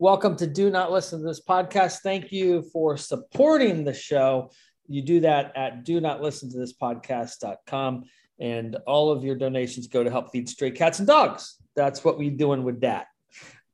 Welcome 0.00 0.36
to 0.36 0.46
Do 0.46 0.70
Not 0.70 0.92
Listen 0.92 1.18
to 1.20 1.26
This 1.26 1.40
podcast. 1.40 2.02
Thank 2.02 2.30
you 2.30 2.62
for 2.72 2.96
supporting 2.96 3.82
the 3.82 3.92
show. 3.92 4.52
You 4.86 5.02
do 5.02 5.18
that 5.20 5.56
at 5.56 5.84
do 5.84 6.00
not 6.00 6.22
listen 6.22 6.48
to 6.52 6.56
this 6.56 6.72
podcast.com. 6.72 8.04
And 8.38 8.76
all 8.86 9.10
of 9.10 9.24
your 9.24 9.34
donations 9.34 9.88
go 9.88 10.04
to 10.04 10.10
help 10.10 10.30
feed 10.30 10.48
stray 10.48 10.70
cats 10.70 11.00
and 11.00 11.08
dogs. 11.08 11.56
That's 11.74 12.04
what 12.04 12.16
we're 12.16 12.30
doing 12.30 12.62
with 12.62 12.80
that. 12.82 13.08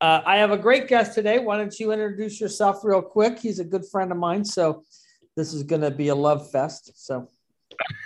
Uh, 0.01 0.21
I 0.25 0.37
have 0.37 0.49
a 0.49 0.57
great 0.57 0.87
guest 0.87 1.13
today. 1.13 1.37
Why 1.37 1.57
don't 1.57 1.79
you 1.79 1.91
introduce 1.91 2.41
yourself 2.41 2.79
real 2.83 3.03
quick? 3.03 3.37
He's 3.37 3.59
a 3.59 3.63
good 3.63 3.85
friend 3.85 4.11
of 4.11 4.17
mine. 4.17 4.43
So 4.45 4.83
this 5.37 5.53
is 5.53 5.61
going 5.61 5.83
to 5.83 5.91
be 5.91 6.07
a 6.07 6.15
love 6.15 6.49
fest. 6.49 7.05
So, 7.05 7.27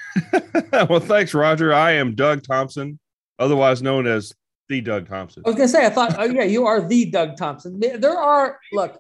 well, 0.73 0.99
thanks, 0.99 1.33
Roger. 1.33 1.73
I 1.73 1.93
am 1.93 2.15
Doug 2.15 2.43
Thompson, 2.43 2.99
otherwise 3.39 3.81
known 3.81 4.07
as 4.07 4.33
the 4.69 4.81
Doug 4.81 5.09
Thompson. 5.09 5.43
I 5.45 5.49
was 5.49 5.55
going 5.55 5.67
to 5.67 5.71
say, 5.71 5.85
I 5.85 5.89
thought, 5.89 6.15
oh, 6.17 6.25
yeah, 6.25 6.43
you 6.43 6.65
are 6.67 6.87
the 6.87 7.05
Doug 7.05 7.35
Thompson. 7.35 7.79
There 7.79 8.17
are, 8.17 8.59
look, 8.71 8.97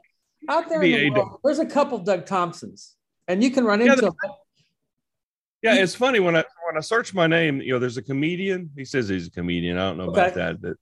out 0.49 0.67
there 0.67 0.81
in 0.81 1.13
the 1.13 1.19
world, 1.19 1.39
there's 1.43 1.59
a 1.59 1.65
couple 1.65 1.99
Doug 1.99 2.25
Thompsons, 2.25 2.95
and 3.27 3.43
you 3.43 3.51
can 3.51 3.63
run 3.63 3.79
yeah, 3.79 3.91
into 3.93 4.01
them. 4.01 4.13
Yeah, 5.61 5.75
it's 5.75 5.95
funny 5.95 6.19
when 6.19 6.35
I 6.35 6.45
when 6.65 6.77
I 6.77 6.79
search 6.79 7.13
my 7.13 7.27
name, 7.27 7.61
you 7.61 7.73
know, 7.73 7.79
there's 7.79 7.97
a 7.97 8.01
comedian. 8.01 8.69
He 8.77 8.85
says 8.85 9.09
he's 9.09 9.27
a 9.27 9.31
comedian. 9.31 9.77
I 9.77 9.89
don't 9.89 9.97
know 9.97 10.05
okay. 10.05 10.21
about 10.21 10.33
that, 10.35 10.61
but 10.61 10.77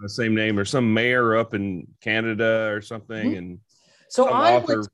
the 0.00 0.08
same 0.08 0.34
name 0.34 0.58
or 0.58 0.64
some 0.64 0.92
mayor 0.92 1.36
up 1.36 1.54
in 1.54 1.86
Canada 2.00 2.70
or 2.72 2.80
something. 2.80 3.28
Mm-hmm. 3.28 3.38
And 3.38 3.58
so 4.08 4.28
I 4.28 4.58
would, 4.58 4.86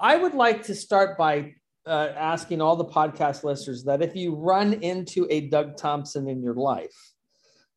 I 0.00 0.16
would 0.16 0.34
like 0.34 0.62
to 0.64 0.74
start 0.74 1.18
by 1.18 1.54
uh, 1.86 2.12
asking 2.16 2.62
all 2.62 2.76
the 2.76 2.84
podcast 2.84 3.44
listeners 3.44 3.84
that 3.84 4.00
if 4.00 4.16
you 4.16 4.34
run 4.34 4.74
into 4.74 5.26
a 5.28 5.48
Doug 5.48 5.76
Thompson 5.76 6.28
in 6.28 6.42
your 6.42 6.54
life, 6.54 6.94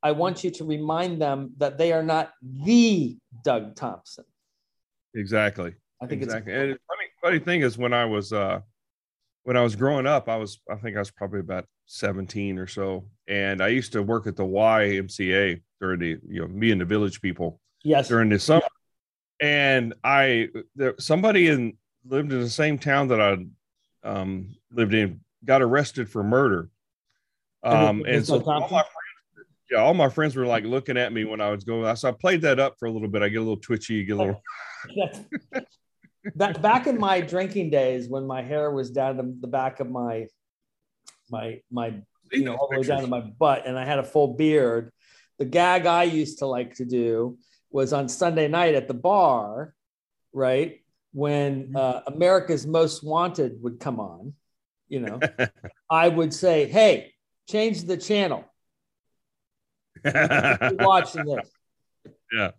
I 0.04 0.12
want 0.12 0.44
you 0.44 0.52
to 0.52 0.64
remind 0.64 1.22
them 1.22 1.54
that 1.58 1.78
they 1.78 1.92
are 1.92 2.04
not 2.04 2.32
the 2.42 3.18
Doug 3.44 3.76
Thompson. 3.76 4.26
Exactly. 5.16 5.74
I 6.02 6.06
think 6.06 6.22
exactly. 6.22 6.54
it's 6.54 6.62
and 6.62 6.80
funny, 6.88 7.10
funny 7.22 7.40
thing 7.40 7.62
is 7.62 7.78
when 7.78 7.94
I 7.94 8.06
was 8.06 8.32
uh 8.32 8.60
when 9.44 9.58
I 9.58 9.62
was 9.62 9.76
growing 9.76 10.06
up, 10.06 10.30
I 10.30 10.36
was 10.36 10.60
I 10.70 10.76
think 10.76 10.96
I 10.96 11.00
was 11.00 11.10
probably 11.10 11.40
about 11.40 11.66
17 11.88 12.60
or 12.60 12.68
so. 12.68 13.06
And 13.28 13.62
I 13.62 13.70
used 13.70 13.94
to 13.94 14.04
work 14.04 14.28
at 14.28 14.36
the 14.36 14.44
YMCA 14.44 15.62
during 15.80 16.00
the, 16.00 16.20
you 16.28 16.42
know, 16.42 16.48
me 16.48 16.72
and 16.72 16.82
the 16.82 16.86
village 16.86 17.22
people. 17.22 17.60
Yes. 17.84 18.10
During 18.10 18.30
the 18.30 18.40
summer. 18.40 18.62
And 19.40 19.94
I 20.04 20.50
there 20.76 20.96
somebody 21.00 21.48
in 21.48 21.78
lived 22.06 22.32
in 22.32 22.42
the 22.42 22.50
same 22.50 22.78
town 22.78 23.08
that 23.08 23.22
I 23.22 23.38
um 24.08 24.56
lived 24.72 24.94
in 24.94 25.22
got 25.46 25.62
arrested 25.62 26.10
for 26.10 26.24
murder. 26.24 26.70
Um 27.64 28.00
and, 28.02 28.08
and 28.08 28.26
so 28.26 28.42
all 28.42 28.70
my 28.70 28.84
yeah, 29.70 29.80
all 29.80 29.94
my 29.94 30.10
friends 30.10 30.36
were 30.36 30.46
like 30.46 30.64
looking 30.64 30.98
at 30.98 31.12
me 31.12 31.26
when 31.26 31.42
I 31.42 31.50
was 31.50 31.64
going. 31.64 31.94
So 31.96 32.10
I 32.10 32.12
played 32.12 32.42
that 32.42 32.60
up 32.60 32.76
for 32.80 32.88
a 32.88 32.92
little 32.92 33.08
bit. 33.08 33.22
I 33.22 33.30
get 33.30 33.38
a 33.38 33.42
little 33.42 33.58
twitchy, 33.58 34.04
get 34.06 34.14
a 34.14 34.16
little. 34.18 34.42
back 36.36 36.62
back 36.62 36.88
in 36.88 36.98
my 36.98 37.22
drinking 37.22 37.70
days, 37.70 38.08
when 38.08 38.26
my 38.26 38.42
hair 38.42 38.72
was 38.72 38.92
down 38.92 39.18
to 39.18 39.24
the 39.40 39.48
back 39.48 39.80
of 39.80 39.90
my 39.90 40.28
my 41.30 41.62
my 41.70 41.96
you 42.32 42.44
know 42.44 42.56
all 42.56 42.70
the 42.72 42.80
way 42.80 42.86
down 42.86 43.02
to 43.02 43.08
my 43.08 43.22
butt, 43.22 43.66
and 43.66 43.78
I 43.78 43.86
had 43.86 44.00
a 44.00 44.04
full 44.04 44.36
beard. 44.36 44.92
The 45.38 45.46
gag 45.46 45.86
I 45.86 46.04
used 46.04 46.40
to 46.40 46.46
like 46.46 46.76
to 46.76 46.86
do 46.86 47.38
was 47.70 47.94
on 47.94 48.08
Sunday 48.08 48.48
night 48.48 48.76
at 48.76 48.88
the 48.88 48.94
bar, 48.94 49.74
right 50.34 50.82
when 51.12 51.68
mm-hmm. 51.68 51.76
uh, 51.76 52.02
America's 52.08 52.66
Most 52.66 53.04
Wanted 53.04 53.62
would 53.62 53.80
come 53.80 54.00
on. 54.00 54.34
You 54.88 55.02
know, 55.02 55.20
I 55.90 56.08
would 56.08 56.34
say, 56.34 56.68
"Hey, 56.68 57.14
change 57.50 57.84
the 57.84 57.98
channel." 57.98 58.46
watching 60.80 61.26
this. 61.26 61.50
Yeah. 62.32 62.52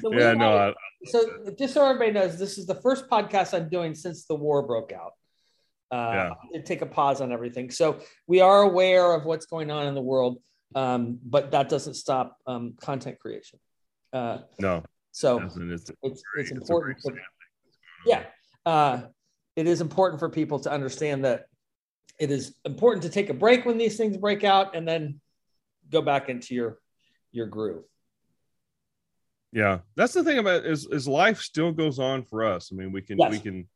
So 0.00 0.12
yeah, 0.12 0.34
no. 0.34 0.56
I, 0.56 0.74
so 1.04 1.54
just 1.58 1.74
so 1.74 1.84
everybody 1.84 2.12
knows, 2.12 2.38
this 2.38 2.58
is 2.58 2.66
the 2.66 2.74
first 2.76 3.08
podcast 3.08 3.54
I'm 3.54 3.68
doing 3.68 3.94
since 3.94 4.24
the 4.24 4.34
war 4.34 4.66
broke 4.66 4.92
out. 4.92 5.12
Uh, 5.90 6.34
yeah. 6.52 6.62
take 6.62 6.80
a 6.80 6.86
pause 6.86 7.20
on 7.20 7.32
everything. 7.32 7.70
So 7.70 7.98
we 8.26 8.40
are 8.40 8.62
aware 8.62 9.12
of 9.12 9.26
what's 9.26 9.44
going 9.44 9.70
on 9.70 9.86
in 9.86 9.94
the 9.94 10.00
world, 10.00 10.38
um, 10.74 11.18
but 11.22 11.50
that 11.50 11.68
doesn't 11.68 11.94
stop 11.94 12.38
um, 12.46 12.74
content 12.80 13.18
creation. 13.18 13.58
Uh, 14.12 14.38
no. 14.58 14.82
So 15.10 15.42
it's, 15.42 15.56
it's, 15.58 15.92
it's, 16.02 16.22
it's 16.36 16.50
important. 16.50 16.98
For, 17.02 17.12
yeah. 18.06 18.24
Uh, 18.64 19.02
it 19.54 19.66
is 19.66 19.82
important 19.82 20.18
for 20.18 20.30
people 20.30 20.60
to 20.60 20.72
understand 20.72 21.24
that 21.26 21.46
it 22.18 22.30
is 22.30 22.54
important 22.64 23.02
to 23.02 23.10
take 23.10 23.28
a 23.28 23.34
break 23.34 23.66
when 23.66 23.76
these 23.76 23.96
things 23.96 24.16
break 24.16 24.44
out 24.44 24.74
and 24.74 24.86
then 24.86 25.20
go 25.92 26.02
back 26.02 26.28
into 26.28 26.54
your 26.54 26.78
your 27.30 27.46
groove. 27.46 27.84
Yeah, 29.52 29.80
that's 29.96 30.14
the 30.14 30.24
thing 30.24 30.38
about 30.38 30.64
is 30.64 30.86
is 30.86 31.06
life 31.06 31.40
still 31.40 31.72
goes 31.72 31.98
on 31.98 32.24
for 32.24 32.44
us. 32.44 32.70
I 32.72 32.76
mean, 32.76 32.90
we 32.90 33.02
can 33.02 33.18
yes. 33.18 33.30
we 33.30 33.38
can 33.38 33.68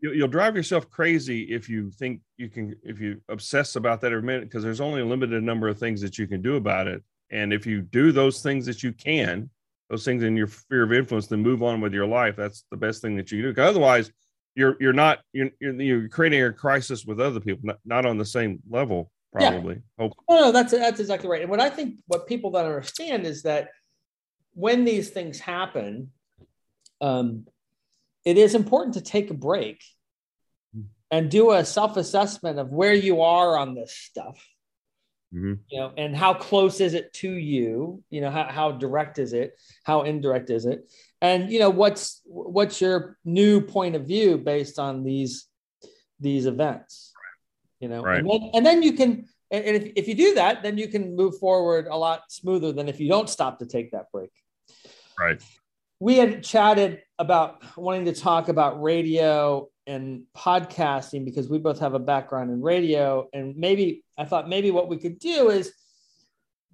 you'll, 0.00 0.28
drive 0.28 0.56
yourself 0.56 0.90
crazy 0.90 1.42
if 1.42 1.68
you 1.68 1.90
think 1.90 2.20
you 2.36 2.48
can 2.48 2.74
if 2.82 3.00
you 3.00 3.20
obsess 3.28 3.76
about 3.76 4.00
that 4.00 4.12
every 4.12 4.22
minute 4.22 4.44
because 4.44 4.64
there's 4.64 4.80
only 4.80 5.00
a 5.00 5.06
limited 5.06 5.42
number 5.42 5.68
of 5.68 5.78
things 5.78 6.00
that 6.00 6.18
you 6.18 6.26
can 6.26 6.42
do 6.42 6.56
about 6.56 6.88
it. 6.88 7.02
And 7.30 7.52
if 7.52 7.66
you 7.66 7.82
do 7.82 8.12
those 8.12 8.42
things 8.42 8.66
that 8.66 8.82
you 8.82 8.92
can, 8.92 9.50
those 9.90 10.04
things 10.04 10.22
in 10.22 10.36
your 10.36 10.48
sphere 10.48 10.84
of 10.84 10.92
influence, 10.92 11.28
then 11.28 11.40
move 11.40 11.62
on 11.62 11.80
with 11.80 11.92
your 11.92 12.06
life. 12.06 12.36
That's 12.36 12.64
the 12.70 12.76
best 12.76 13.02
thing 13.02 13.16
that 13.16 13.32
you 13.32 13.42
do. 13.42 13.48
Because 13.48 13.70
otherwise, 13.70 14.10
you're 14.56 14.76
you're 14.80 14.92
not 14.92 15.20
you're, 15.32 15.50
you're 15.60 16.08
creating 16.08 16.42
a 16.42 16.52
crisis 16.52 17.04
with 17.04 17.20
other 17.20 17.40
people, 17.40 17.60
not, 17.62 17.78
not 17.84 18.06
on 18.06 18.18
the 18.18 18.24
same 18.24 18.60
level 18.68 19.10
probably. 19.36 19.82
Yeah. 19.98 20.08
No, 20.28 20.40
no, 20.40 20.52
that's 20.52 20.72
that's 20.72 21.00
exactly 21.00 21.28
right. 21.28 21.42
And 21.42 21.50
what 21.50 21.60
I 21.60 21.70
think 21.70 21.96
what 22.06 22.26
people 22.26 22.50
don't 22.50 22.66
understand 22.66 23.26
is 23.26 23.42
that 23.42 23.68
when 24.54 24.84
these 24.84 25.10
things 25.10 25.38
happen, 25.38 26.10
um, 27.00 27.46
it 28.24 28.38
is 28.38 28.54
important 28.54 28.94
to 28.94 29.00
take 29.00 29.30
a 29.30 29.34
break 29.34 29.82
and 31.10 31.30
do 31.30 31.52
a 31.52 31.64
self-assessment 31.64 32.58
of 32.58 32.70
where 32.70 32.94
you 32.94 33.20
are 33.20 33.56
on 33.56 33.74
this 33.74 33.92
stuff. 33.92 34.44
Mm-hmm. 35.32 35.54
You 35.68 35.80
know, 35.80 35.92
and 35.96 36.16
how 36.16 36.34
close 36.34 36.80
is 36.80 36.94
it 36.94 37.12
to 37.14 37.30
you? 37.30 38.02
You 38.10 38.22
know, 38.22 38.30
how, 38.30 38.44
how 38.44 38.72
direct 38.72 39.18
is 39.18 39.32
it? 39.32 39.58
How 39.84 40.02
indirect 40.02 40.50
is 40.50 40.66
it? 40.66 40.90
And 41.20 41.50
you 41.50 41.58
know, 41.58 41.70
what's 41.70 42.22
what's 42.24 42.80
your 42.80 43.18
new 43.24 43.60
point 43.60 43.96
of 43.96 44.06
view 44.06 44.38
based 44.38 44.78
on 44.78 45.04
these 45.04 45.46
these 46.20 46.46
events? 46.46 47.05
You 47.80 47.88
know? 47.88 48.02
Right. 48.02 48.18
and, 48.20 48.28
then, 48.28 48.50
and 48.54 48.66
then 48.66 48.82
you 48.82 48.92
can 48.92 49.26
and 49.50 49.64
if, 49.64 49.92
if 49.94 50.08
you 50.08 50.14
do 50.14 50.34
that 50.34 50.62
then 50.62 50.76
you 50.76 50.88
can 50.88 51.14
move 51.14 51.38
forward 51.38 51.86
a 51.86 51.96
lot 51.96 52.30
smoother 52.30 52.72
than 52.72 52.88
if 52.88 53.00
you 53.00 53.08
don't 53.08 53.28
stop 53.30 53.58
to 53.60 53.66
take 53.66 53.92
that 53.92 54.10
break. 54.12 54.30
Right. 55.18 55.40
We 55.98 56.16
had 56.16 56.42
chatted 56.42 57.02
about 57.18 57.62
wanting 57.76 58.04
to 58.06 58.12
talk 58.12 58.48
about 58.48 58.82
radio 58.82 59.68
and 59.86 60.24
podcasting 60.36 61.24
because 61.24 61.48
we 61.48 61.58
both 61.58 61.78
have 61.78 61.94
a 61.94 61.98
background 61.98 62.50
in 62.50 62.60
radio. 62.60 63.28
And 63.32 63.56
maybe 63.56 64.04
i 64.18 64.24
thought 64.24 64.48
maybe 64.48 64.70
what 64.70 64.88
we 64.88 64.96
could 64.96 65.18
do 65.18 65.50
is 65.50 65.72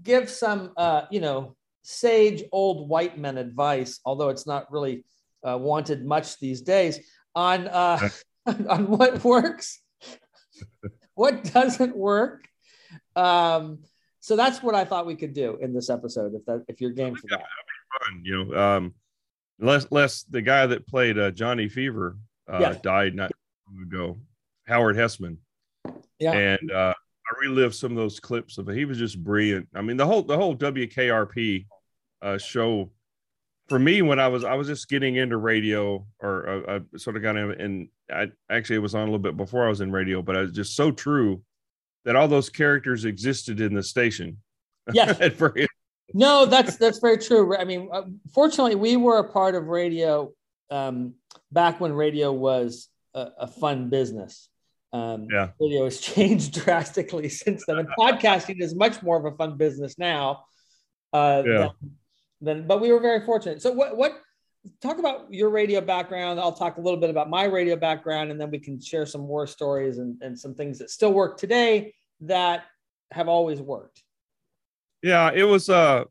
give 0.02 0.30
some 0.30 0.72
uh, 0.76 1.02
you 1.10 1.20
know 1.20 1.56
sage 1.82 2.44
old 2.52 2.88
white 2.88 3.18
men 3.18 3.38
advice 3.38 4.00
although 4.04 4.28
it's 4.28 4.46
not 4.46 4.70
really 4.70 5.04
uh, 5.46 5.58
wanted 5.58 6.04
much 6.04 6.38
these 6.38 6.62
days 6.62 7.00
on 7.34 7.66
uh, 7.68 8.08
on 8.46 8.86
what 8.86 9.22
works 9.24 9.80
what 11.14 11.44
doesn't 11.52 11.96
work. 11.96 12.46
Um, 13.16 13.80
so 14.20 14.36
that's 14.36 14.62
what 14.62 14.74
I 14.74 14.84
thought 14.84 15.06
we 15.06 15.16
could 15.16 15.34
do 15.34 15.58
in 15.60 15.72
this 15.74 15.90
episode. 15.90 16.34
If 16.34 16.44
that 16.46 16.64
if 16.68 16.80
you're 16.80 16.92
game 16.92 17.16
for 17.16 17.26
that, 17.30 17.40
fun. 17.40 18.22
You 18.22 18.44
know, 18.44 18.56
um, 18.56 18.94
less 19.58 19.86
less 19.90 20.22
the 20.24 20.42
guy 20.42 20.66
that 20.66 20.86
played 20.86 21.18
uh, 21.18 21.30
Johnny 21.30 21.68
Fever 21.68 22.16
uh, 22.50 22.58
yeah. 22.60 22.74
died 22.82 23.14
not 23.14 23.32
long 23.66 23.82
ago, 23.82 24.18
Howard 24.66 24.96
Hesseman. 24.96 25.38
Yeah, 26.18 26.32
and 26.32 26.70
uh, 26.70 26.94
I 26.94 27.40
relived 27.40 27.74
some 27.74 27.92
of 27.92 27.96
those 27.96 28.20
clips 28.20 28.58
of 28.58 28.68
it. 28.68 28.76
He 28.76 28.84
was 28.84 28.98
just 28.98 29.22
brilliant. 29.22 29.68
I 29.74 29.82
mean, 29.82 29.96
the 29.96 30.06
whole 30.06 30.22
the 30.22 30.36
whole 30.36 30.56
WKRP 30.56 31.66
uh, 32.22 32.38
show 32.38 32.92
for 33.68 33.78
me 33.78 34.02
when 34.02 34.18
I 34.18 34.28
was 34.28 34.44
I 34.44 34.54
was 34.54 34.66
just 34.66 34.88
getting 34.88 35.16
into 35.16 35.36
radio 35.36 36.06
or 36.20 36.48
uh, 36.48 36.80
I 36.94 36.98
sort 36.98 37.16
of 37.16 37.22
got 37.22 37.36
in 37.36 37.50
and 37.52 37.88
I 38.10 38.30
actually 38.50 38.76
it 38.76 38.80
was 38.80 38.94
on 38.94 39.02
a 39.02 39.04
little 39.04 39.18
bit 39.18 39.36
before 39.36 39.66
I 39.66 39.68
was 39.68 39.80
in 39.80 39.92
radio, 39.92 40.22
but 40.22 40.36
I 40.36 40.42
was 40.42 40.52
just 40.52 40.76
so 40.76 40.90
true 40.90 41.42
that 42.04 42.16
all 42.16 42.28
those 42.28 42.48
characters 42.48 43.04
existed 43.04 43.60
in 43.60 43.74
the 43.74 43.82
station. 43.82 44.38
Yes. 44.92 45.18
no, 46.14 46.46
that's 46.46 46.76
that's 46.76 46.98
very 46.98 47.18
true. 47.18 47.56
I 47.56 47.64
mean, 47.64 47.88
uh, 47.92 48.02
fortunately, 48.34 48.74
we 48.74 48.96
were 48.96 49.18
a 49.18 49.30
part 49.30 49.54
of 49.54 49.66
radio 49.66 50.32
um, 50.70 51.14
back 51.50 51.80
when 51.80 51.92
radio 51.92 52.32
was 52.32 52.88
a, 53.14 53.28
a 53.40 53.46
fun 53.46 53.88
business. 53.88 54.48
Um, 54.92 55.28
yeah. 55.32 55.50
Radio 55.60 55.84
has 55.84 56.00
changed 56.00 56.54
drastically 56.54 57.28
since 57.28 57.64
then, 57.66 57.78
and 57.78 57.88
podcasting 57.98 58.60
is 58.60 58.74
much 58.74 59.02
more 59.02 59.16
of 59.16 59.32
a 59.32 59.36
fun 59.36 59.56
business 59.56 59.98
now. 59.98 60.44
Uh, 61.12 61.42
yeah. 61.46 61.58
Than, 61.58 61.96
than, 62.42 62.66
but 62.66 62.80
we 62.80 62.92
were 62.92 63.00
very 63.00 63.24
fortunate. 63.24 63.62
So, 63.62 63.72
what 63.72 63.96
what 63.96 64.20
talk 64.80 64.98
about 64.98 65.32
your 65.32 65.50
radio 65.50 65.80
background. 65.80 66.38
I'll 66.38 66.52
talk 66.52 66.76
a 66.76 66.80
little 66.80 67.00
bit 67.00 67.10
about 67.10 67.30
my 67.30 67.44
radio 67.44 67.76
background, 67.76 68.30
and 68.30 68.40
then 68.40 68.50
we 68.50 68.58
can 68.58 68.80
share 68.80 69.06
some 69.06 69.26
war 69.26 69.46
stories 69.46 69.98
and, 69.98 70.20
and 70.22 70.38
some 70.38 70.54
things 70.54 70.78
that 70.78 70.90
still 70.90 71.12
work 71.12 71.38
today 71.38 71.94
that 72.20 72.64
have 73.10 73.28
always 73.28 73.60
worked. 73.60 74.02
Yeah, 75.02 75.30
it 75.34 75.44
was. 75.44 75.68
a 75.68 76.06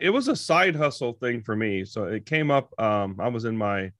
it 0.00 0.10
was 0.10 0.28
a 0.28 0.36
side 0.36 0.76
hustle 0.76 1.12
thing 1.14 1.42
for 1.42 1.54
me. 1.56 1.84
So 1.84 2.04
it 2.04 2.26
came 2.26 2.50
up. 2.50 2.72
Um, 2.80 3.16
I 3.20 3.28
was 3.28 3.44
in 3.44 3.56
my 3.56 3.92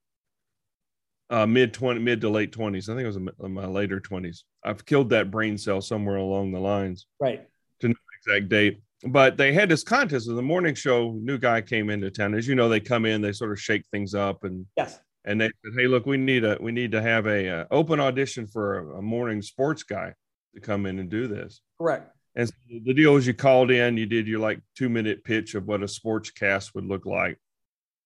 uh, 1.29 1.45
mid 1.45 1.73
20, 1.73 1.99
mid 1.99 2.21
to 2.21 2.29
late 2.29 2.51
20s. 2.51 2.89
I 2.89 2.93
think 2.93 3.01
it 3.01 3.07
was 3.07 3.15
in 3.17 3.53
my 3.53 3.65
later 3.65 3.99
20s. 3.99 4.43
I've 4.63 4.85
killed 4.85 5.09
that 5.09 5.31
brain 5.31 5.57
cell 5.57 5.81
somewhere 5.81 6.17
along 6.17 6.51
the 6.51 6.59
lines. 6.59 7.07
Right. 7.19 7.47
To 7.81 7.89
no 7.89 7.95
exact 8.25 8.49
date. 8.49 8.81
But 9.03 9.37
they 9.37 9.53
had 9.53 9.69
this 9.69 9.83
contest 9.83 10.27
in 10.27 10.35
the 10.35 10.41
morning 10.41 10.73
show. 10.73 11.11
New 11.11 11.37
guy 11.37 11.61
came 11.61 11.89
into 11.89 12.09
town. 12.09 12.33
As 12.33 12.47
you 12.47 12.55
know, 12.55 12.69
they 12.69 12.79
come 12.79 13.05
in, 13.05 13.21
they 13.21 13.33
sort 13.33 13.51
of 13.51 13.59
shake 13.59 13.83
things 13.91 14.15
up 14.15 14.43
and 14.43 14.65
yes. 14.77 14.99
And 15.27 15.41
they 15.41 15.47
said, 15.47 15.73
"Hey, 15.75 15.87
look, 15.87 16.05
we 16.05 16.17
need 16.17 16.43
a 16.43 16.57
we 16.61 16.71
need 16.71 16.91
to 16.91 17.01
have 17.01 17.25
a, 17.25 17.47
a 17.47 17.61
uh, 17.61 17.65
open 17.71 17.99
audition 17.99 18.45
for 18.45 18.93
a, 18.93 18.99
a 18.99 19.01
morning 19.01 19.41
sports 19.41 19.81
guy 19.81 20.13
to 20.53 20.61
come 20.61 20.85
in 20.85 20.99
and 20.99 21.09
do 21.09 21.27
this." 21.27 21.61
Correct. 21.79 22.11
And 22.35 22.47
so 22.47 22.53
the 22.83 22.93
deal 22.93 23.13
was 23.13 23.25
you 23.25 23.33
called 23.33 23.71
in, 23.71 23.97
you 23.97 24.05
did 24.05 24.27
your 24.27 24.39
like 24.39 24.59
two 24.77 24.89
minute 24.89 25.23
pitch 25.23 25.55
of 25.55 25.65
what 25.65 25.81
a 25.81 25.87
sports 25.87 26.29
cast 26.29 26.75
would 26.75 26.85
look 26.85 27.05
like, 27.05 27.39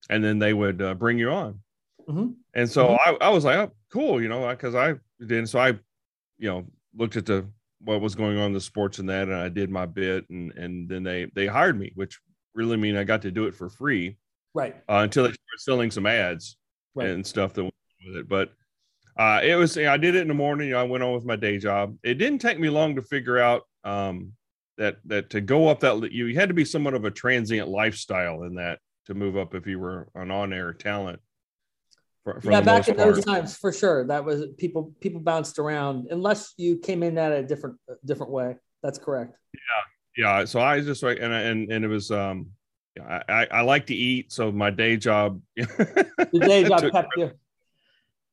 and 0.09 0.23
then 0.23 0.39
they 0.39 0.53
would 0.53 0.81
uh, 0.81 0.93
bring 0.93 1.17
you 1.17 1.29
on. 1.29 1.59
Mm-hmm. 2.07 2.27
And 2.53 2.69
so 2.69 2.87
mm-hmm. 2.87 3.15
I, 3.21 3.27
I 3.27 3.29
was 3.29 3.43
like, 3.43 3.57
oh, 3.57 3.71
cool, 3.91 4.21
you 4.21 4.29
know, 4.29 4.47
because 4.47 4.75
I 4.75 4.95
did. 5.25 5.49
So 5.49 5.59
I, 5.59 5.69
you 6.37 6.49
know, 6.49 6.65
looked 6.95 7.17
at 7.17 7.25
the 7.25 7.47
what 7.81 8.01
was 8.01 8.15
going 8.15 8.37
on 8.37 8.47
in 8.47 8.53
the 8.53 8.61
sports 8.61 8.99
and 8.99 9.09
that, 9.09 9.27
and 9.27 9.35
I 9.35 9.49
did 9.49 9.69
my 9.69 9.85
bit, 9.85 10.29
and 10.29 10.51
and 10.53 10.89
then 10.89 11.03
they 11.03 11.31
they 11.35 11.47
hired 11.47 11.79
me, 11.79 11.91
which 11.95 12.19
really 12.53 12.77
mean 12.77 12.97
I 12.97 13.03
got 13.03 13.21
to 13.23 13.31
do 13.31 13.45
it 13.45 13.55
for 13.55 13.69
free, 13.69 14.17
right? 14.53 14.75
Uh, 14.89 15.01
until 15.03 15.23
they 15.23 15.29
started 15.29 15.59
selling 15.59 15.91
some 15.91 16.05
ads 16.05 16.57
right. 16.95 17.09
and 17.09 17.25
stuff 17.25 17.53
that 17.53 17.63
went 17.63 17.75
with 18.07 18.17
it, 18.17 18.29
but. 18.29 18.53
Uh, 19.17 19.41
it 19.43 19.55
was 19.55 19.77
I 19.77 19.97
did 19.97 20.15
it 20.15 20.21
in 20.21 20.29
the 20.29 20.33
morning. 20.33 20.73
I 20.73 20.83
went 20.83 21.03
on 21.03 21.13
with 21.13 21.25
my 21.25 21.35
day 21.35 21.57
job. 21.57 21.97
It 22.03 22.13
didn't 22.13 22.39
take 22.39 22.57
me 22.57 22.69
long 22.69 22.95
to 22.95 23.01
figure 23.01 23.37
out 23.37 23.63
um, 23.83 24.31
that 24.77 24.97
that 25.05 25.29
to 25.31 25.41
go 25.41 25.67
up 25.67 25.81
that 25.81 26.11
you 26.11 26.33
had 26.35 26.47
to 26.47 26.55
be 26.55 26.63
somewhat 26.63 26.93
of 26.93 27.03
a 27.03 27.11
transient 27.11 27.67
lifestyle 27.67 28.43
in 28.43 28.55
that 28.55 28.79
to 29.05 29.13
move 29.13 29.37
up 29.37 29.53
if 29.53 29.67
you 29.67 29.77
were 29.77 30.07
an 30.15 30.31
on-air 30.31 30.73
talent. 30.73 31.19
For, 32.23 32.41
for 32.41 32.51
yeah, 32.51 32.61
back 32.61 32.87
in 32.87 32.95
part. 32.95 33.15
those 33.15 33.25
times, 33.25 33.55
for 33.55 33.71
sure, 33.71 34.05
that 34.07 34.25
was 34.25 34.45
people 34.57 34.93
people 34.99 35.21
bounced 35.21 35.57
around 35.57 36.07
unless 36.11 36.53
you 36.57 36.77
came 36.77 37.01
in 37.01 37.17
at 37.17 37.31
a 37.31 37.43
different 37.43 37.77
different 38.05 38.31
way. 38.31 38.55
That's 38.83 38.99
correct. 38.99 39.35
Yeah, 39.53 40.39
yeah. 40.39 40.45
So 40.45 40.59
I 40.59 40.81
just 40.81 41.01
like 41.01 41.19
and 41.21 41.33
and 41.33 41.71
and 41.71 41.85
it 41.85 41.87
was 41.87 42.11
um, 42.11 42.51
I 43.01 43.21
I, 43.29 43.47
I 43.51 43.61
like 43.61 43.87
to 43.87 43.95
eat, 43.95 44.33
so 44.33 44.51
my 44.51 44.69
day 44.69 44.97
job. 44.97 45.41
the 45.55 46.39
day 46.39 46.63
job 46.65 46.91
kept 46.91 47.09
you. 47.15 47.31